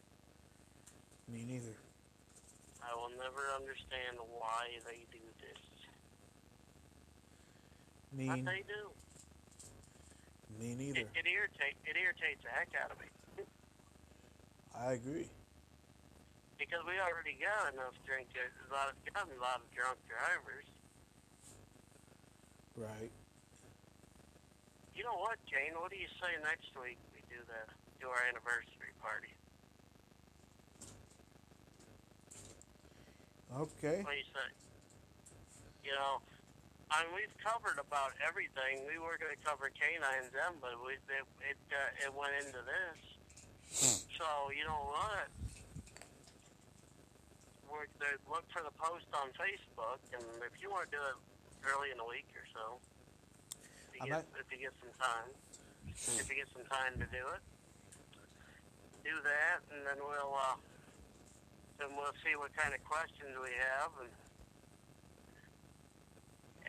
[1.29, 1.75] Me neither.
[2.83, 5.61] I will never understand why they do this.
[8.13, 8.93] Me, But they do.
[10.61, 11.09] me neither.
[11.17, 13.09] it irritates it irritates the heck out of me
[14.77, 15.29] I agree.
[16.61, 18.29] because we already got enough drink.
[18.37, 20.69] A lot of got a lot of drunk drivers.
[22.77, 23.13] Right.
[24.97, 25.77] You know what, Jane?
[25.77, 27.61] What do you say next week we do the
[28.01, 29.33] do our anniversary party?
[33.53, 34.01] Okay.
[34.01, 34.49] What do you say?
[35.85, 36.25] You know,
[36.89, 38.85] I mean, we've covered about everything.
[38.89, 42.61] We were going to cover canines then, but we it it, uh, it went into
[42.65, 44.01] this.
[44.17, 45.29] So you know what?
[47.69, 47.89] We're
[48.29, 51.17] look for the post on Facebook, and if you want to do it
[51.67, 52.65] early in the week or so,
[53.95, 55.29] if I you, get, might- if you get some time,
[56.19, 57.43] if you get some time to do it,
[59.03, 60.57] do that, and then we'll uh,
[61.79, 64.11] then we'll see what kind of questions we have, and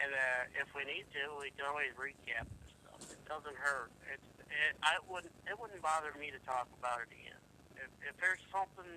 [0.02, 3.02] and uh, if we need to, we can always recap this stuff.
[3.14, 3.94] It doesn't hurt.
[4.10, 4.18] It,
[4.50, 7.38] it I wouldn't it wouldn't bother me to talk about it again.
[7.78, 8.90] If if there's something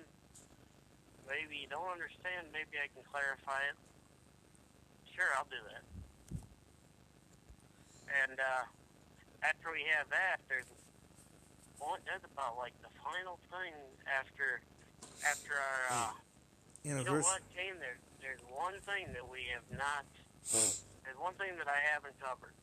[1.29, 3.77] maybe you don't understand, maybe I can clarify it.
[5.17, 5.81] Sure, I'll do that.
[8.21, 8.69] And uh,
[9.41, 10.69] after we have that, there's
[11.81, 11.97] one.
[12.05, 13.73] That's about like the final thing
[14.05, 14.61] after
[15.25, 15.81] after our.
[15.89, 16.13] Uh,
[16.85, 17.81] you know what, Kane?
[17.81, 20.05] There's there's one thing that we have not.
[20.53, 22.53] There's one thing that I haven't covered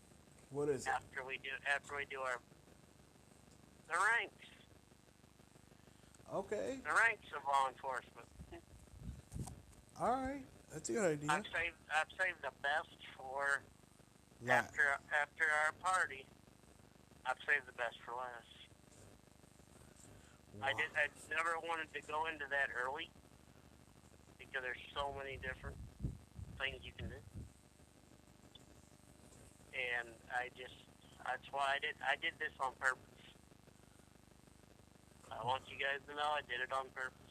[0.55, 0.95] What is it?
[0.95, 2.39] after we do after we do our
[3.91, 4.47] the ranks
[6.33, 6.79] Okay.
[6.87, 8.31] the ranks of law enforcement.
[10.01, 10.47] All right.
[10.75, 11.31] That's a good idea.
[11.31, 13.63] I've saved I've saved the best for
[14.43, 16.27] La- after after our party.
[17.23, 18.51] I've saved the best for last.
[20.67, 20.91] I did.
[20.99, 23.07] I never wanted to go into that early
[24.35, 25.79] because there's so many different
[26.59, 27.23] things you can do,
[29.79, 30.75] and I just
[31.23, 31.95] that's why I did.
[32.03, 33.23] I did this on purpose.
[35.31, 37.24] I want you guys to know I did it on purpose.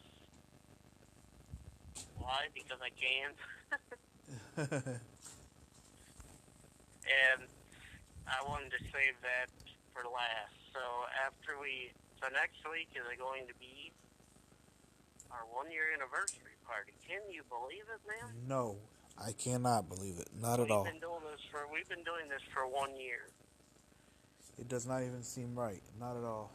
[2.17, 2.47] Why?
[2.53, 3.29] Because I can,
[7.03, 7.41] and
[8.27, 9.49] I wanted to save that
[9.93, 10.56] for last.
[10.73, 10.79] So
[11.25, 13.91] after we, so next week is going to be
[15.32, 16.93] our one year anniversary party.
[17.08, 18.32] Can you believe it, man?
[18.47, 18.77] no,
[19.19, 20.29] I cannot believe it.
[20.39, 20.84] Not at we've all.
[20.86, 23.27] been doing this for we've been doing this for one year.
[24.58, 25.82] It does not even seem right.
[25.99, 26.51] Not at all.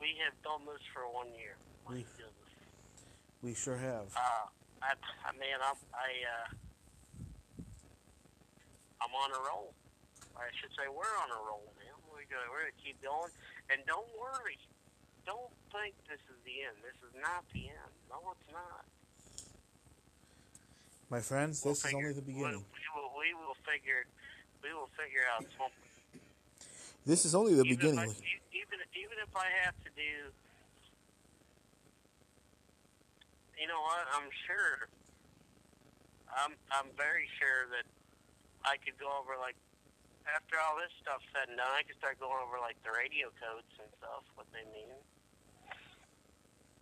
[0.00, 1.56] We have done this for one year.
[1.86, 2.37] My We- goodness.
[3.42, 4.10] We sure have.
[4.16, 4.50] Uh,
[4.82, 6.48] I, I man, I'm I uh,
[9.02, 9.74] I'm on a roll.
[10.34, 11.94] I should say we're on a roll, man.
[12.10, 13.30] We're gonna we're gonna keep going,
[13.70, 14.58] and don't worry.
[15.26, 16.78] Don't think this is the end.
[16.82, 17.92] This is not the end.
[18.10, 18.82] No, it's not.
[21.10, 22.64] My friends, We'll this is figure- only the beginning.
[22.64, 24.02] We, will we will figure
[24.66, 25.86] we will figure out something.
[27.06, 28.10] This is only the even beginning.
[28.10, 30.32] If I, even even if I have to do,
[33.60, 34.06] you know what?
[34.14, 34.88] I'm sure.
[36.30, 37.86] I'm I'm very sure that
[38.64, 39.56] I could go over like
[40.28, 43.32] after all this stuff's said and done, I could start going over like the radio
[43.40, 44.92] codes and stuff, what they mean,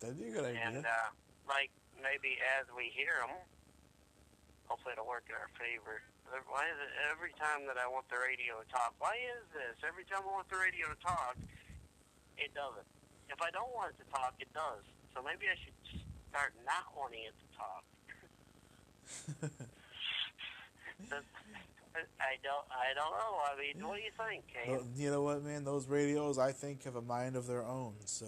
[0.03, 0.91] That'd be a good and idea.
[0.91, 1.15] uh,
[1.47, 3.39] like maybe as we hear them,
[4.67, 6.03] hopefully it'll work in our favor.
[6.51, 8.99] Why is it every time that I want the radio to talk?
[8.99, 9.79] Why is this?
[9.87, 11.39] Every time I want the radio to talk,
[12.35, 12.91] it doesn't.
[13.31, 14.83] If I don't want it to talk, it does.
[15.15, 15.79] So maybe I should
[16.37, 17.85] start not wanting it to talk.
[22.21, 22.67] I don't.
[22.69, 23.41] I don't know.
[23.41, 24.85] I mean, what do you think, Kane?
[24.97, 25.65] You know what, man?
[25.65, 27.95] Those radios, I think, have a mind of their own.
[28.05, 28.27] So,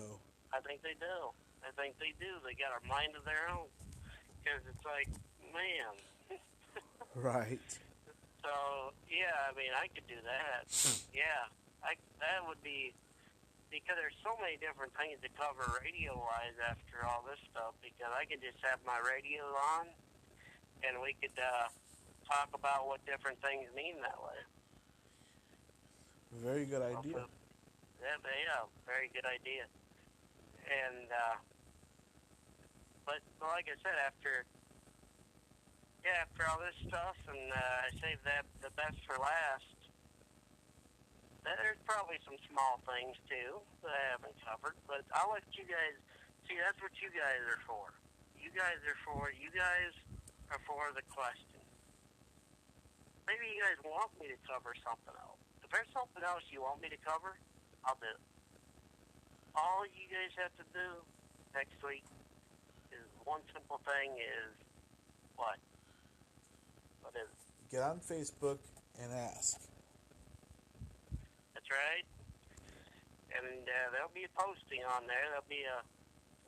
[0.55, 1.29] I think they do.
[1.61, 2.41] I think they do.
[2.47, 3.69] They got a mind of their own.
[4.41, 5.09] Because it's like,
[5.53, 5.93] man.
[7.15, 7.61] right.
[8.41, 10.65] So yeah, I mean, I could do that.
[11.13, 11.53] yeah,
[11.85, 12.95] I that would be
[13.71, 17.77] because there's so many different things to cover radio wise after all this stuff.
[17.81, 19.45] Because I could just have my radio
[19.79, 19.89] on,
[20.85, 21.69] and we could uh,
[22.29, 24.41] talk about what different things mean that way.
[26.45, 27.25] Very good idea.
[27.99, 29.65] Yeah, yeah, very good idea.
[30.69, 31.37] And uh,
[33.09, 34.45] but like I said, after
[36.05, 39.78] yeah, after all this stuff, and uh, I saved that the best for last.
[41.47, 45.97] There's probably some small things too that I haven't covered, but I'll let you guys
[46.45, 46.57] see.
[46.59, 47.93] That's what you guys are for.
[48.37, 49.33] You guys are for.
[49.33, 49.93] You guys
[50.53, 51.63] are for the question.
[53.29, 55.41] Maybe you guys want me to cover something else.
[55.61, 57.37] If there's something else you want me to cover,
[57.85, 58.23] I'll do it.
[59.53, 60.89] All you guys have to do
[61.53, 62.09] next week
[62.89, 64.53] is one simple thing is
[65.37, 65.61] what?
[67.05, 67.29] What is?
[67.69, 68.65] Get on Facebook
[68.97, 69.68] and ask.
[71.69, 72.09] That's right.
[73.37, 75.29] And uh, there'll be a posting on there.
[75.29, 75.85] There'll be a.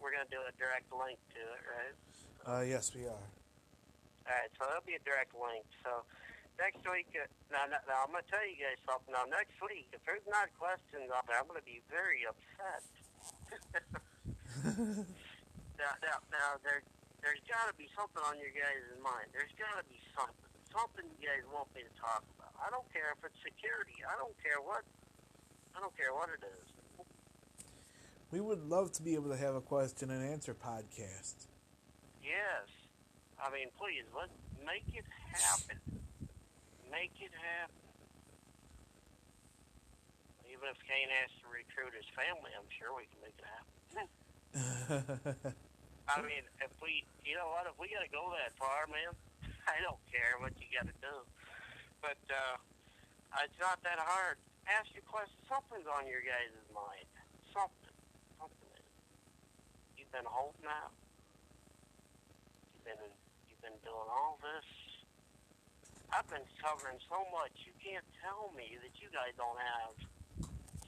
[0.00, 1.96] We're gonna do a direct link to it, right?
[2.48, 3.20] Uh, yes, we are.
[4.24, 5.68] All right, so there'll be a direct link.
[5.84, 6.08] So
[6.56, 9.12] next week, uh, now, now, now I'm gonna tell you guys something.
[9.12, 12.80] Now next week, if there's not questions on there, I'm gonna be very upset.
[15.76, 16.80] now, now, now there,
[17.20, 19.28] there's got to be something on your guys' mind.
[19.36, 22.56] There's got to be something, something you guys want me to talk about.
[22.56, 24.00] I don't care if it's security.
[24.00, 24.80] I don't care what.
[25.76, 26.68] I don't care what it is.
[28.30, 31.50] We would love to be able to have a question and answer podcast.
[32.22, 32.70] Yes.
[33.42, 34.30] I mean, please, let's
[34.62, 35.04] make it
[35.34, 35.80] happen.
[36.92, 37.74] Make it happen.
[40.46, 43.70] Even if Kane has to recruit his family, I'm sure we can make it happen.
[46.10, 49.14] I mean, if we, you know what, if we got to go that far, man,
[49.70, 51.16] I don't care what you got to do.
[52.02, 52.58] But uh,
[53.42, 54.38] it's not that hard.
[54.68, 55.36] Ask your question.
[55.48, 57.06] Something's on your guys' mind.
[57.54, 57.94] Something.
[58.36, 58.88] Something is.
[59.96, 60.92] You've been holding out.
[62.74, 63.02] You've been,
[63.48, 64.66] you've been doing all this.
[66.10, 67.54] I've been covering so much.
[67.62, 69.94] You can't tell me that you guys don't have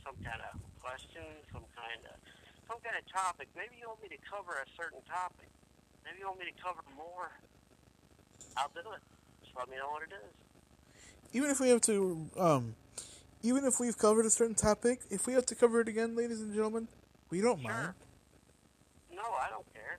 [0.02, 1.22] some kind of question,
[1.54, 2.18] some kind of
[2.66, 3.46] some kind of topic.
[3.54, 5.46] Maybe you want me to cover a certain topic.
[6.04, 7.30] Maybe you want me to cover more.
[8.56, 9.02] I'll do it.
[9.42, 10.34] Just let me know what it is.
[11.32, 12.74] Even if we have to, um,
[13.42, 16.40] even if we've covered a certain topic, if we have to cover it again, ladies
[16.40, 16.88] and gentlemen,
[17.30, 17.70] we don't Sure.
[17.70, 17.94] mind.
[19.10, 19.98] No, I don't care.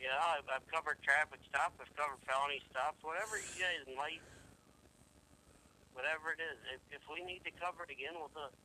[0.00, 1.72] Yeah, I've, I've covered traffic stuff.
[1.80, 2.94] I've covered felony stuff.
[3.00, 4.20] Whatever you guys might,
[5.94, 6.58] whatever it is.
[6.76, 8.56] If, if we need to cover it again, we'll do it.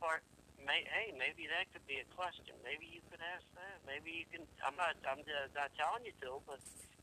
[0.00, 0.22] Or,
[0.64, 2.56] may, hey, maybe that could be a question.
[2.64, 3.82] Maybe you could ask that.
[3.84, 4.46] Maybe you can.
[4.64, 4.96] I'm not.
[5.04, 6.62] I'm just not telling you to, but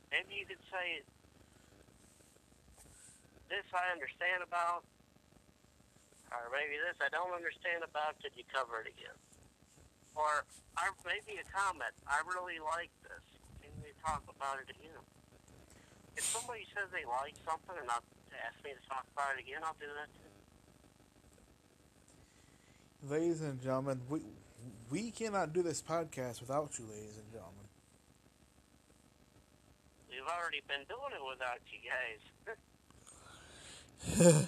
[0.09, 1.03] maybe you could say
[3.51, 3.67] this.
[3.69, 4.81] I understand about,
[6.43, 8.19] or maybe this I don't understand about.
[8.19, 9.15] Could you cover it again?
[10.15, 10.47] Or,
[10.79, 11.91] or maybe a comment.
[12.07, 13.23] I really like this.
[13.59, 14.99] Can we talk about it again?
[16.15, 19.59] If somebody says they like something and not ask me to talk about it again,
[19.63, 20.31] I'll do that too.
[23.11, 24.21] Ladies and gentlemen, we
[24.89, 27.67] we cannot do this podcast without you, ladies and gentlemen.
[30.09, 32.23] We've already been doing it without you guys.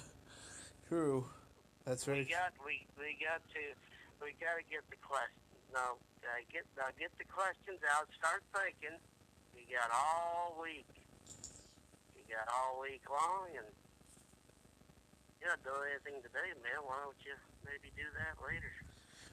[0.88, 1.26] True.
[1.88, 3.64] That's we got we we got to
[4.20, 5.56] we got to get the questions.
[5.72, 8.12] Now, uh, get now get the questions out.
[8.20, 9.00] Start thinking.
[9.56, 10.84] You got all week.
[12.12, 13.64] You got all week long, and
[15.40, 16.84] you're not doing anything today, man.
[16.84, 17.32] Why don't you
[17.64, 18.68] maybe do that later?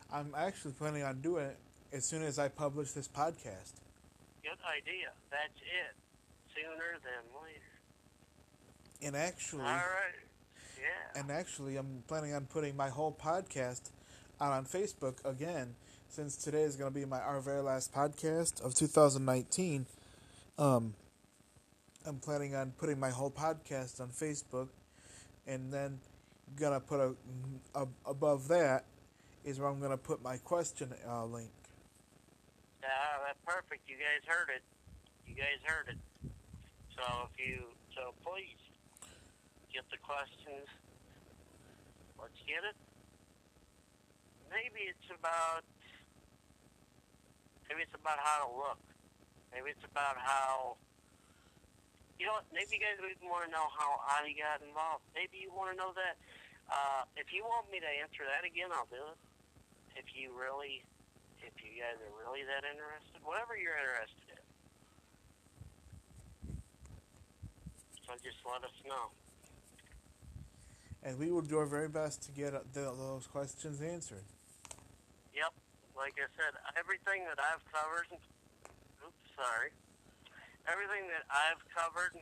[0.07, 1.59] I'm actually planning on doing it
[1.91, 3.83] as soon as I publish this podcast.
[4.47, 5.11] Good idea.
[5.27, 5.91] That's it.
[6.55, 7.75] Sooner than later.
[9.03, 10.23] And actually, All right.
[10.85, 11.19] Yeah.
[11.21, 13.89] and actually, I'm planning on putting my whole podcast
[14.39, 15.75] out on Facebook again,
[16.09, 19.85] since today is going to be my our very last podcast of 2019.
[20.57, 20.93] Um,
[22.05, 24.67] I'm planning on putting my whole podcast on Facebook,
[25.47, 25.99] and then
[26.59, 27.15] gonna put a,
[27.73, 28.85] a above that
[29.43, 31.49] is where I'm gonna put my question uh, link.
[32.81, 32.89] Yeah,
[33.25, 33.89] that's perfect.
[33.89, 34.61] You guys heard it.
[35.27, 35.97] You guys heard it.
[36.95, 37.63] So if you,
[37.95, 38.61] so please
[39.75, 40.71] get the questions.
[42.15, 42.79] Let's get it.
[44.47, 45.67] Maybe it's about.
[47.67, 48.79] Maybe it's about how to look.
[49.51, 50.79] Maybe it's about how.
[52.15, 52.39] You know?
[52.55, 55.03] Maybe you guys even want to know how I got involved.
[55.11, 56.15] Maybe you want to know that.
[56.71, 59.19] Uh, if you want me to answer that again, I'll do it.
[59.99, 60.87] If you really
[61.43, 64.45] if you guys are really that interested, whatever you're interested in.
[68.07, 69.11] So just let us know.
[71.05, 74.25] And we will do our very best to get uh, those questions answered.
[75.37, 75.53] Yep,
[75.93, 79.69] like I said, everything that I've covered, oops, sorry,
[80.65, 82.17] everything that I've covered,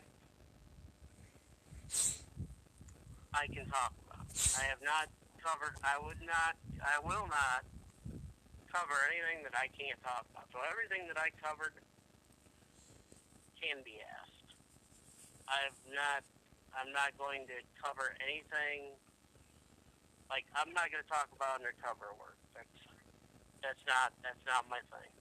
[3.32, 4.28] I can talk about.
[4.60, 5.08] I have not
[5.40, 5.80] covered.
[5.80, 6.60] I would not.
[6.84, 7.64] I will not
[8.68, 10.52] cover anything that I can't talk about.
[10.52, 11.72] So everything that I covered
[13.56, 14.52] can be asked.
[15.48, 16.28] I've not.
[16.74, 18.94] I'm not going to cover anything.
[20.30, 22.38] Like I'm not going to talk about undercover work.
[22.58, 22.78] That's
[23.62, 25.12] that's not that's not my thing.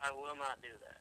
[0.00, 1.00] I will not do that.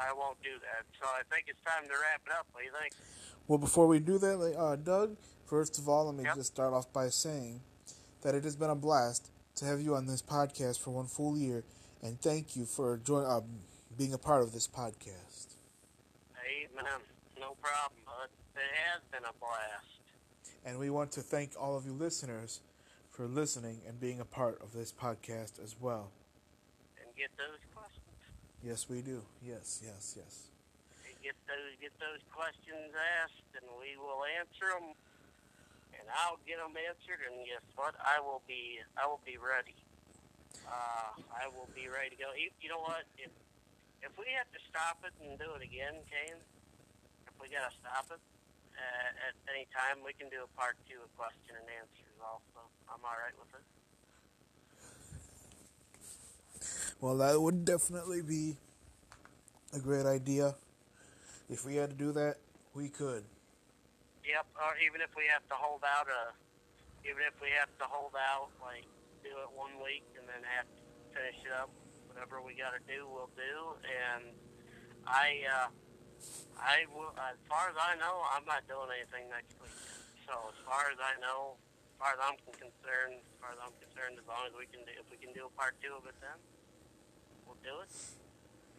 [0.00, 0.86] I won't do that.
[1.00, 2.46] So I think it's time to wrap it up.
[2.52, 2.94] What do you think?
[3.48, 5.16] Well, before we do that, uh, Doug,
[5.46, 6.36] first of all, let me Yep.
[6.36, 7.62] just start off by saying
[8.22, 11.36] that it has been a blast to have you on this podcast for one full
[11.36, 11.64] year,
[12.02, 13.40] and thank you for join, uh,
[13.96, 15.56] being a part of this podcast.
[16.34, 16.84] Hey, man,
[17.38, 18.28] no problem, bud.
[18.54, 19.98] It has been a blast.
[20.64, 22.60] And we want to thank all of you listeners
[23.10, 26.10] for listening and being a part of this podcast as well.
[27.02, 27.98] And get those questions.
[28.62, 29.22] Yes, we do.
[29.42, 30.50] Yes, yes, yes.
[31.06, 34.94] And get those get those questions asked, and we will answer them.
[35.98, 37.22] And I'll get them answered.
[37.26, 37.94] And guess what?
[37.98, 39.74] I will be I will be ready.
[40.68, 42.28] Uh, I will be ready to go.
[42.36, 43.08] You, you know what?
[43.16, 43.32] If
[44.04, 46.38] if we have to stop it and do it again, Kane,
[47.26, 48.20] if we gotta stop it
[48.76, 52.14] uh, at any time, we can do a part two of question and answers.
[52.20, 53.64] Also, I'm all right with it.
[57.00, 58.56] Well, that would definitely be
[59.72, 60.54] a great idea.
[61.48, 62.36] If we had to do that,
[62.74, 63.24] we could.
[64.26, 66.34] Yep, or even if we have to hold out a,
[67.08, 68.84] even if we have to hold out, like
[69.28, 70.80] do it one week and then have to
[71.12, 71.68] finish it up,
[72.08, 73.76] whatever we got to do, we'll do.
[73.84, 74.32] And
[75.04, 75.68] I, uh,
[76.56, 77.12] I will.
[77.20, 79.76] As far as I know, I'm not doing anything next week.
[80.24, 83.76] So as far as I know, as far as I'm concerned, as far as I'm
[83.78, 86.08] concerned, as long as we can do, if we can do a part two of
[86.08, 86.36] it, then
[87.44, 87.92] we'll do it.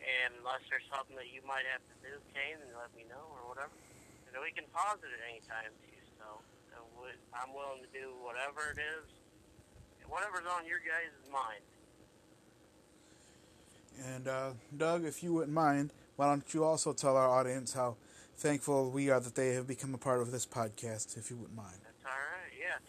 [0.01, 3.29] And unless there's something that you might have to do, Kane, then let me know
[3.37, 3.73] or whatever.
[4.29, 5.99] And we can pause it at any time too.
[6.19, 6.39] So
[6.75, 9.07] uh, we- I'm willing to do whatever it is,
[10.10, 11.62] whatever's on your guys' mind.
[14.16, 17.95] And uh, Doug, if you wouldn't mind, why don't you also tell our audience how
[18.38, 21.55] thankful we are that they have become a part of this podcast, if you wouldn't
[21.55, 21.76] mind.
[21.84, 22.53] That's all right.
[22.55, 22.80] Yeah,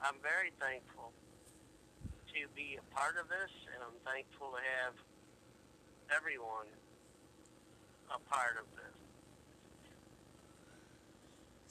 [0.00, 1.12] I'm very thankful
[2.06, 4.94] to be a part of this, and I'm thankful to have
[6.14, 6.66] everyone
[8.14, 8.94] a part of this.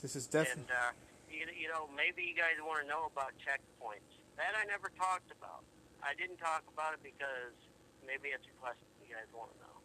[0.01, 0.64] This is definitely.
[0.64, 0.91] And uh,
[1.32, 4.18] you, you know, maybe you guys want to know about checkpoints.
[4.39, 5.67] That I never talked about.
[5.99, 7.51] I didn't talk about it because
[8.07, 9.77] maybe it's a question you guys want to know.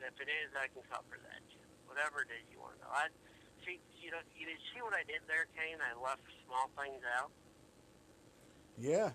[0.00, 1.44] And if it is, I can cover that.
[1.84, 2.92] Whatever it is you want to know.
[2.92, 3.12] I
[3.68, 3.80] see.
[4.00, 5.76] You know, you did see what I did there, Kane?
[5.82, 7.30] I left small things out,
[8.78, 9.12] Yeah,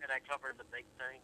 [0.00, 1.20] and I covered the big thing.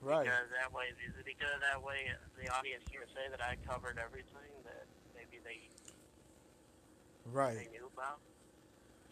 [0.00, 0.24] right.
[0.24, 0.92] Because that way,
[1.24, 4.86] because that way, the audience can say that I covered everything that
[5.16, 5.68] maybe they
[7.26, 7.70] they Right.
[7.72, 8.20] knew about.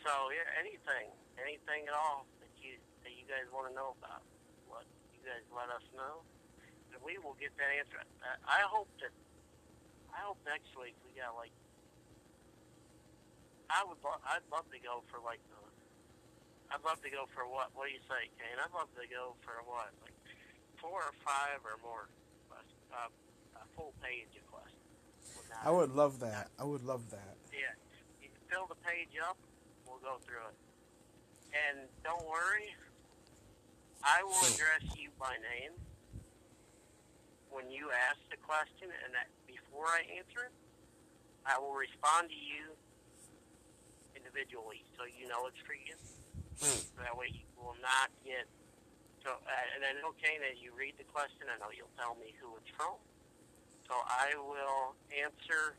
[0.07, 1.11] So yeah, anything,
[1.41, 4.22] anything at all that you that you guys want to know about,
[4.70, 6.22] what you guys let us know,
[6.93, 8.01] and we will get that answer.
[8.22, 9.12] Uh, I hope that
[10.14, 11.53] I hope next week we got like
[13.70, 15.59] I would lo- I'd love to go for like the
[16.72, 18.59] I'd love to go for what what do you say, Kane?
[18.59, 20.16] I'd love to go for what like
[20.80, 22.09] four or five or more
[22.95, 23.11] uh,
[23.59, 24.78] a full page of questions.
[25.64, 26.51] I would love that.
[26.59, 27.35] I would love that.
[27.53, 27.74] yeah.
[28.22, 29.37] You can fill the page up.
[29.87, 30.57] We'll go through it.
[31.55, 32.74] And don't worry,
[34.02, 35.72] I will address you by name
[37.55, 40.55] when you ask the question, and that before I answer it,
[41.46, 42.74] I will respond to you
[44.18, 45.94] individually, so you know it's for you.
[46.59, 46.66] So
[46.98, 48.50] That way, you will not get.
[49.22, 52.18] So, uh, and I know, Kane, as you read the question, I know you'll tell
[52.18, 52.98] me who it's from.
[53.86, 55.78] So I will answer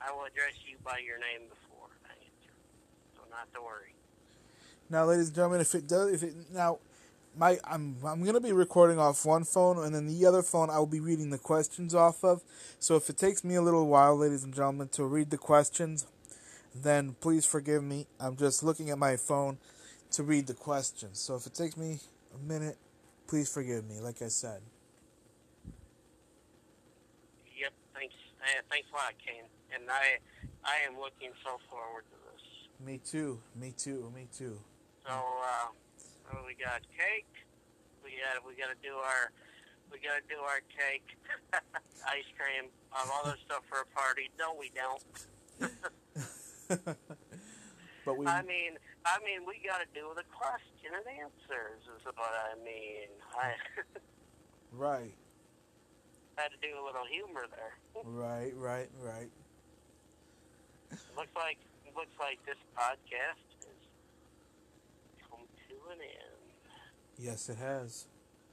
[0.00, 2.54] I will address you by your name before I answer.
[3.18, 3.97] So not to worry.
[4.90, 6.78] Now, ladies and gentlemen, if it does, if it now,
[7.36, 10.78] my I'm I'm gonna be recording off one phone, and then the other phone I
[10.78, 12.42] will be reading the questions off of.
[12.78, 16.06] So if it takes me a little while, ladies and gentlemen, to read the questions,
[16.74, 18.06] then please forgive me.
[18.18, 19.58] I'm just looking at my phone
[20.12, 21.20] to read the questions.
[21.20, 21.98] So if it takes me
[22.34, 22.78] a minute,
[23.26, 24.00] please forgive me.
[24.00, 24.62] Like I said.
[27.60, 28.14] Yep, thanks.
[28.40, 29.44] Uh, thanks a lot, Kane.
[29.74, 30.18] And I,
[30.64, 32.86] I am looking so forward to this.
[32.86, 33.38] Me too.
[33.54, 34.10] Me too.
[34.14, 34.58] Me too.
[35.08, 35.72] So uh,
[36.44, 37.32] we got cake.
[38.04, 39.32] We got we got to do our
[39.88, 41.16] we got to do our cake,
[42.04, 44.28] ice cream, um, all this stuff for a party.
[44.36, 45.00] No, we don't.
[48.04, 48.76] but we I mean,
[49.08, 51.80] I mean, we got to do the question and answers.
[51.88, 53.08] Is what I mean.
[53.32, 53.56] I,
[54.76, 55.16] right.
[56.36, 57.80] had to do a little humor there.
[58.04, 59.32] Right, right, right.
[61.16, 61.56] looks like
[61.96, 63.47] looks like this podcast
[65.88, 66.44] has come to an end.
[67.18, 68.06] Yes, it has.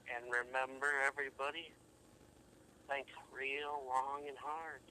[0.08, 1.74] And remember, everybody,
[2.88, 4.82] think real long and hard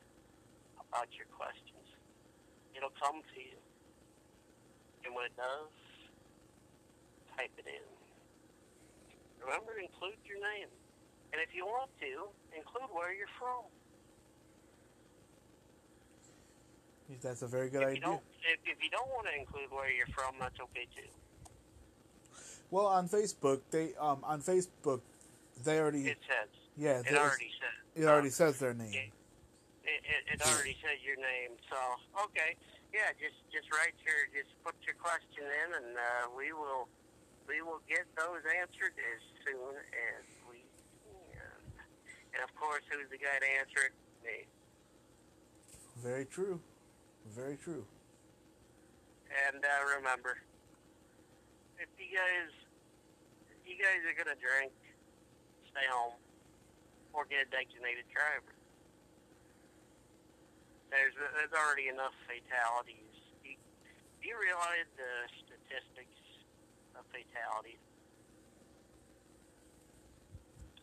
[0.79, 1.87] about your questions.
[2.77, 3.59] It'll come to you.
[5.07, 5.71] And when it does,
[7.37, 7.87] type it in.
[9.43, 10.69] Remember, include your name.
[11.33, 13.67] And if you want to, include where you're from.
[17.21, 18.01] That's a very good if idea.
[18.01, 21.11] You don't, if, if you don't want to include where you're from, that's okay too.
[22.71, 25.01] Well, on Facebook, they um on Facebook,
[25.65, 26.49] they already It says.
[26.77, 28.03] yeah It already says.
[28.03, 28.93] it already says their name.
[28.95, 29.11] It,
[29.85, 31.77] it, it already says your name, so
[32.25, 32.57] okay,
[32.93, 33.13] yeah.
[33.21, 36.89] Just just write your just put your question in, and uh, we will
[37.47, 40.65] we will get those answered as soon as we
[41.37, 41.61] can.
[42.33, 43.95] And of course, who's the guy to answer it?
[44.25, 44.49] Me.
[46.03, 46.59] Very true.
[47.37, 47.85] Very true.
[49.53, 50.39] And uh, remember,
[51.79, 52.53] if you guys
[53.51, 54.75] if you guys are gonna drink,
[55.71, 56.19] stay home
[57.13, 58.55] or get a designated driver.
[60.91, 63.15] There's there's already enough fatalities.
[63.43, 63.59] Do you,
[64.21, 66.21] do you realize the statistics
[66.95, 67.83] of fatalities,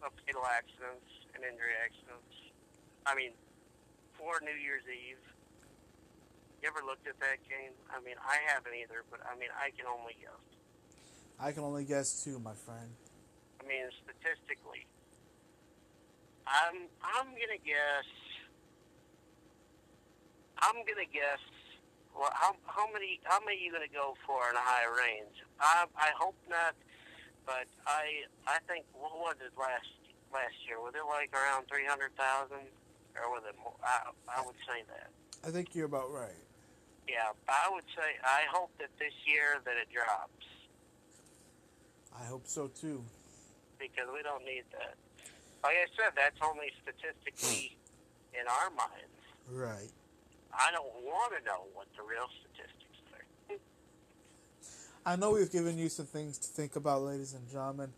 [0.03, 2.35] of fatal accidents and injury accidents?
[3.07, 3.33] I mean,
[4.19, 5.23] for New Year's Eve,
[6.61, 7.73] you ever looked at that Kane?
[7.89, 10.60] I mean, I haven't either, but I mean, I can only guess.
[11.41, 12.93] I can only guess too, my friend.
[13.59, 14.85] I mean, statistically,
[16.45, 18.05] I'm I'm gonna guess.
[20.61, 21.41] I'm gonna guess.
[22.13, 25.33] Well, how how many how many are you gonna go for in a high range?
[25.59, 26.77] I I hope not,
[27.49, 29.89] but I I think what was it last
[30.29, 30.77] last year?
[30.77, 32.69] Was it like around three hundred thousand,
[33.17, 33.73] or was it more?
[33.81, 35.09] I I would say that.
[35.41, 36.37] I think you're about right.
[37.09, 40.40] Yeah, I would say I hope that this year that it drops
[42.21, 43.03] I hope so too.
[43.79, 44.95] because we don't need that.
[45.63, 47.77] Like I said, that's only statistically
[48.33, 49.17] in our minds.
[49.49, 49.89] Right.
[50.53, 52.99] I don't want to know what the real statistics
[53.49, 53.57] are.
[55.05, 57.89] I know we've given you some things to think about, ladies and gentlemen,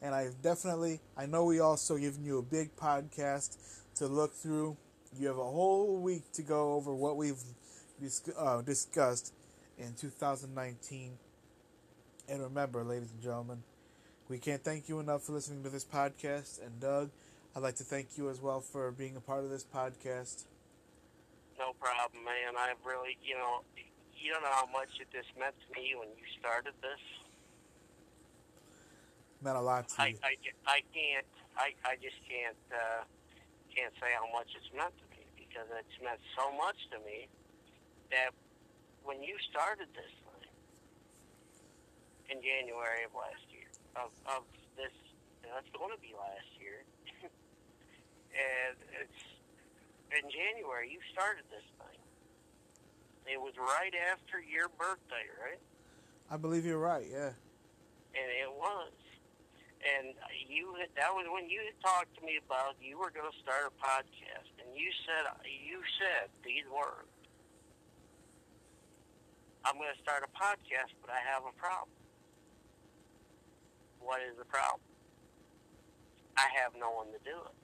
[0.00, 1.00] and I've definitely.
[1.16, 3.58] I know we also given you a big podcast
[3.96, 4.76] to look through.
[5.18, 7.42] You have a whole week to go over what we've
[8.00, 9.34] dis- uh, discussed
[9.78, 11.18] in 2019.
[12.28, 13.62] And remember, ladies and gentlemen,
[14.28, 16.60] we can't thank you enough for listening to this podcast.
[16.60, 17.10] And Doug,
[17.56, 20.44] I'd like to thank you as well for being a part of this podcast.
[21.58, 22.52] No problem, man.
[22.58, 23.64] I've really, you know,
[24.14, 27.00] you don't know how much it this meant to me when you started this.
[29.40, 30.18] Meant a lot to I, you.
[30.22, 30.34] I,
[30.68, 31.26] I can't,
[31.56, 33.08] I, I just can't, uh,
[33.74, 37.26] can't say how much it's meant to me because it's meant so much to me
[38.10, 38.36] that
[39.02, 40.12] when you started this
[42.28, 44.44] in January of last year, of, of
[44.76, 44.92] this,
[45.42, 46.84] you know, it's going to be last year,
[48.32, 49.20] and it's
[50.12, 52.00] in January you started this thing.
[53.28, 55.60] It was right after your birthday, right?
[56.30, 57.04] I believe you're right.
[57.08, 57.32] Yeah.
[58.16, 58.92] and it was.
[59.78, 60.10] And
[60.48, 63.70] you that was when you had talked to me about you were going to start
[63.70, 67.06] a podcast, and you said you said these words.
[69.64, 71.92] I'm going to start a podcast, but I have a problem.
[74.00, 74.80] What is the problem?
[76.36, 77.54] I have no one to do it.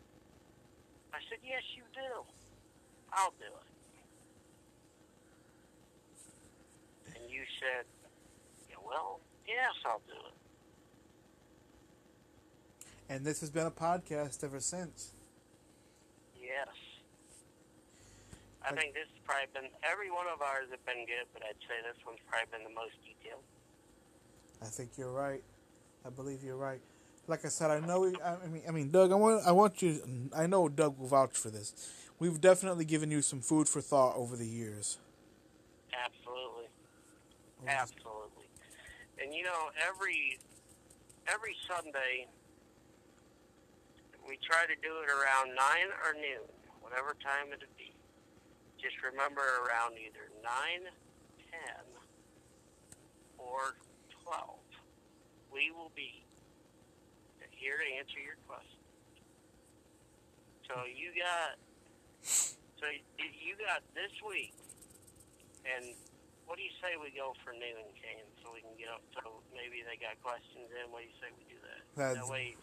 [1.15, 2.25] I said, yes, you do.
[3.13, 3.69] I'll do it.
[7.15, 7.87] And you said,
[8.69, 10.35] yeah, well, yes, I'll do it.
[13.09, 15.13] And this has been a podcast ever since.
[16.41, 16.67] Yes.
[18.65, 21.45] I Like- think this has probably been, every one of ours have been good, but
[21.45, 23.45] I'd say this one's probably been the most detailed.
[24.63, 25.45] I think you're right.
[26.07, 26.81] I believe you're right.
[27.27, 28.01] Like I said, I know.
[28.01, 29.11] We, I mean, I mean, Doug.
[29.11, 29.47] I want.
[29.47, 30.29] I want you.
[30.37, 31.73] I know Doug will vouch for this.
[32.19, 34.99] We've definitely given you some food for thought over the years.
[35.93, 36.69] Absolutely.
[37.67, 38.45] Absolutely.
[39.23, 40.39] And you know, every
[41.27, 42.27] every Sunday
[44.29, 46.49] we try to do it around nine or noon,
[46.81, 47.93] whatever time it'd be.
[48.81, 50.93] Just remember around either nine,
[51.51, 51.85] ten,
[53.39, 53.77] or
[54.23, 54.64] twelve.
[55.55, 56.27] We will be
[57.55, 58.83] here to answer your questions.
[60.67, 61.55] So you got
[62.27, 64.51] so you got this week
[65.63, 65.95] and
[66.45, 69.01] what do you say we go for noon, Kane, so we can get up?
[69.17, 70.91] So maybe they got questions in.
[70.93, 71.81] What do you say we do that?
[71.97, 72.59] That's- that way,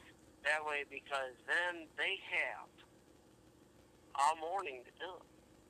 [0.46, 2.70] that way, because then they have
[4.20, 5.28] all morning to do it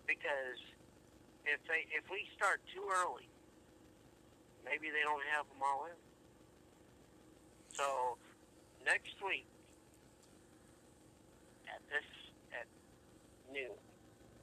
[0.10, 0.60] because
[1.46, 3.30] if they if we start too early,
[4.66, 6.01] maybe they don't have them all in.
[7.74, 8.18] So
[8.86, 9.48] next week
[11.68, 12.06] at this
[12.54, 12.68] at
[13.54, 13.76] noon,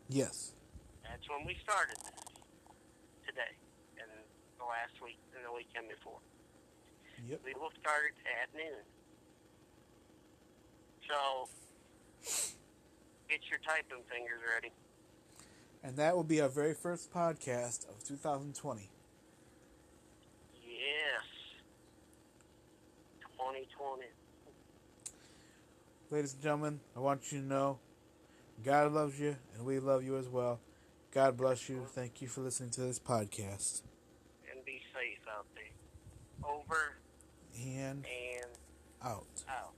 [0.08, 0.52] Yes.
[1.02, 2.24] that's when we started this
[3.26, 3.54] today
[4.00, 4.10] and
[4.58, 6.18] the last week and the weekend before.
[7.28, 7.40] Yep.
[7.44, 8.82] We will start at noon.
[11.08, 11.48] So
[13.28, 14.72] get your typing fingers ready.
[15.82, 18.90] And that will be our very first podcast of 2020.
[20.64, 21.22] Yes.
[23.38, 24.02] 2020.
[26.10, 27.78] Ladies and gentlemen, I want you to know
[28.64, 30.58] God loves you and we love you as well.
[31.12, 31.86] God bless you.
[31.90, 33.82] Thank you for listening to this podcast.
[34.50, 36.50] And be safe out there.
[36.50, 36.94] Over
[37.56, 38.46] And and
[39.02, 39.26] out.
[39.48, 39.72] out.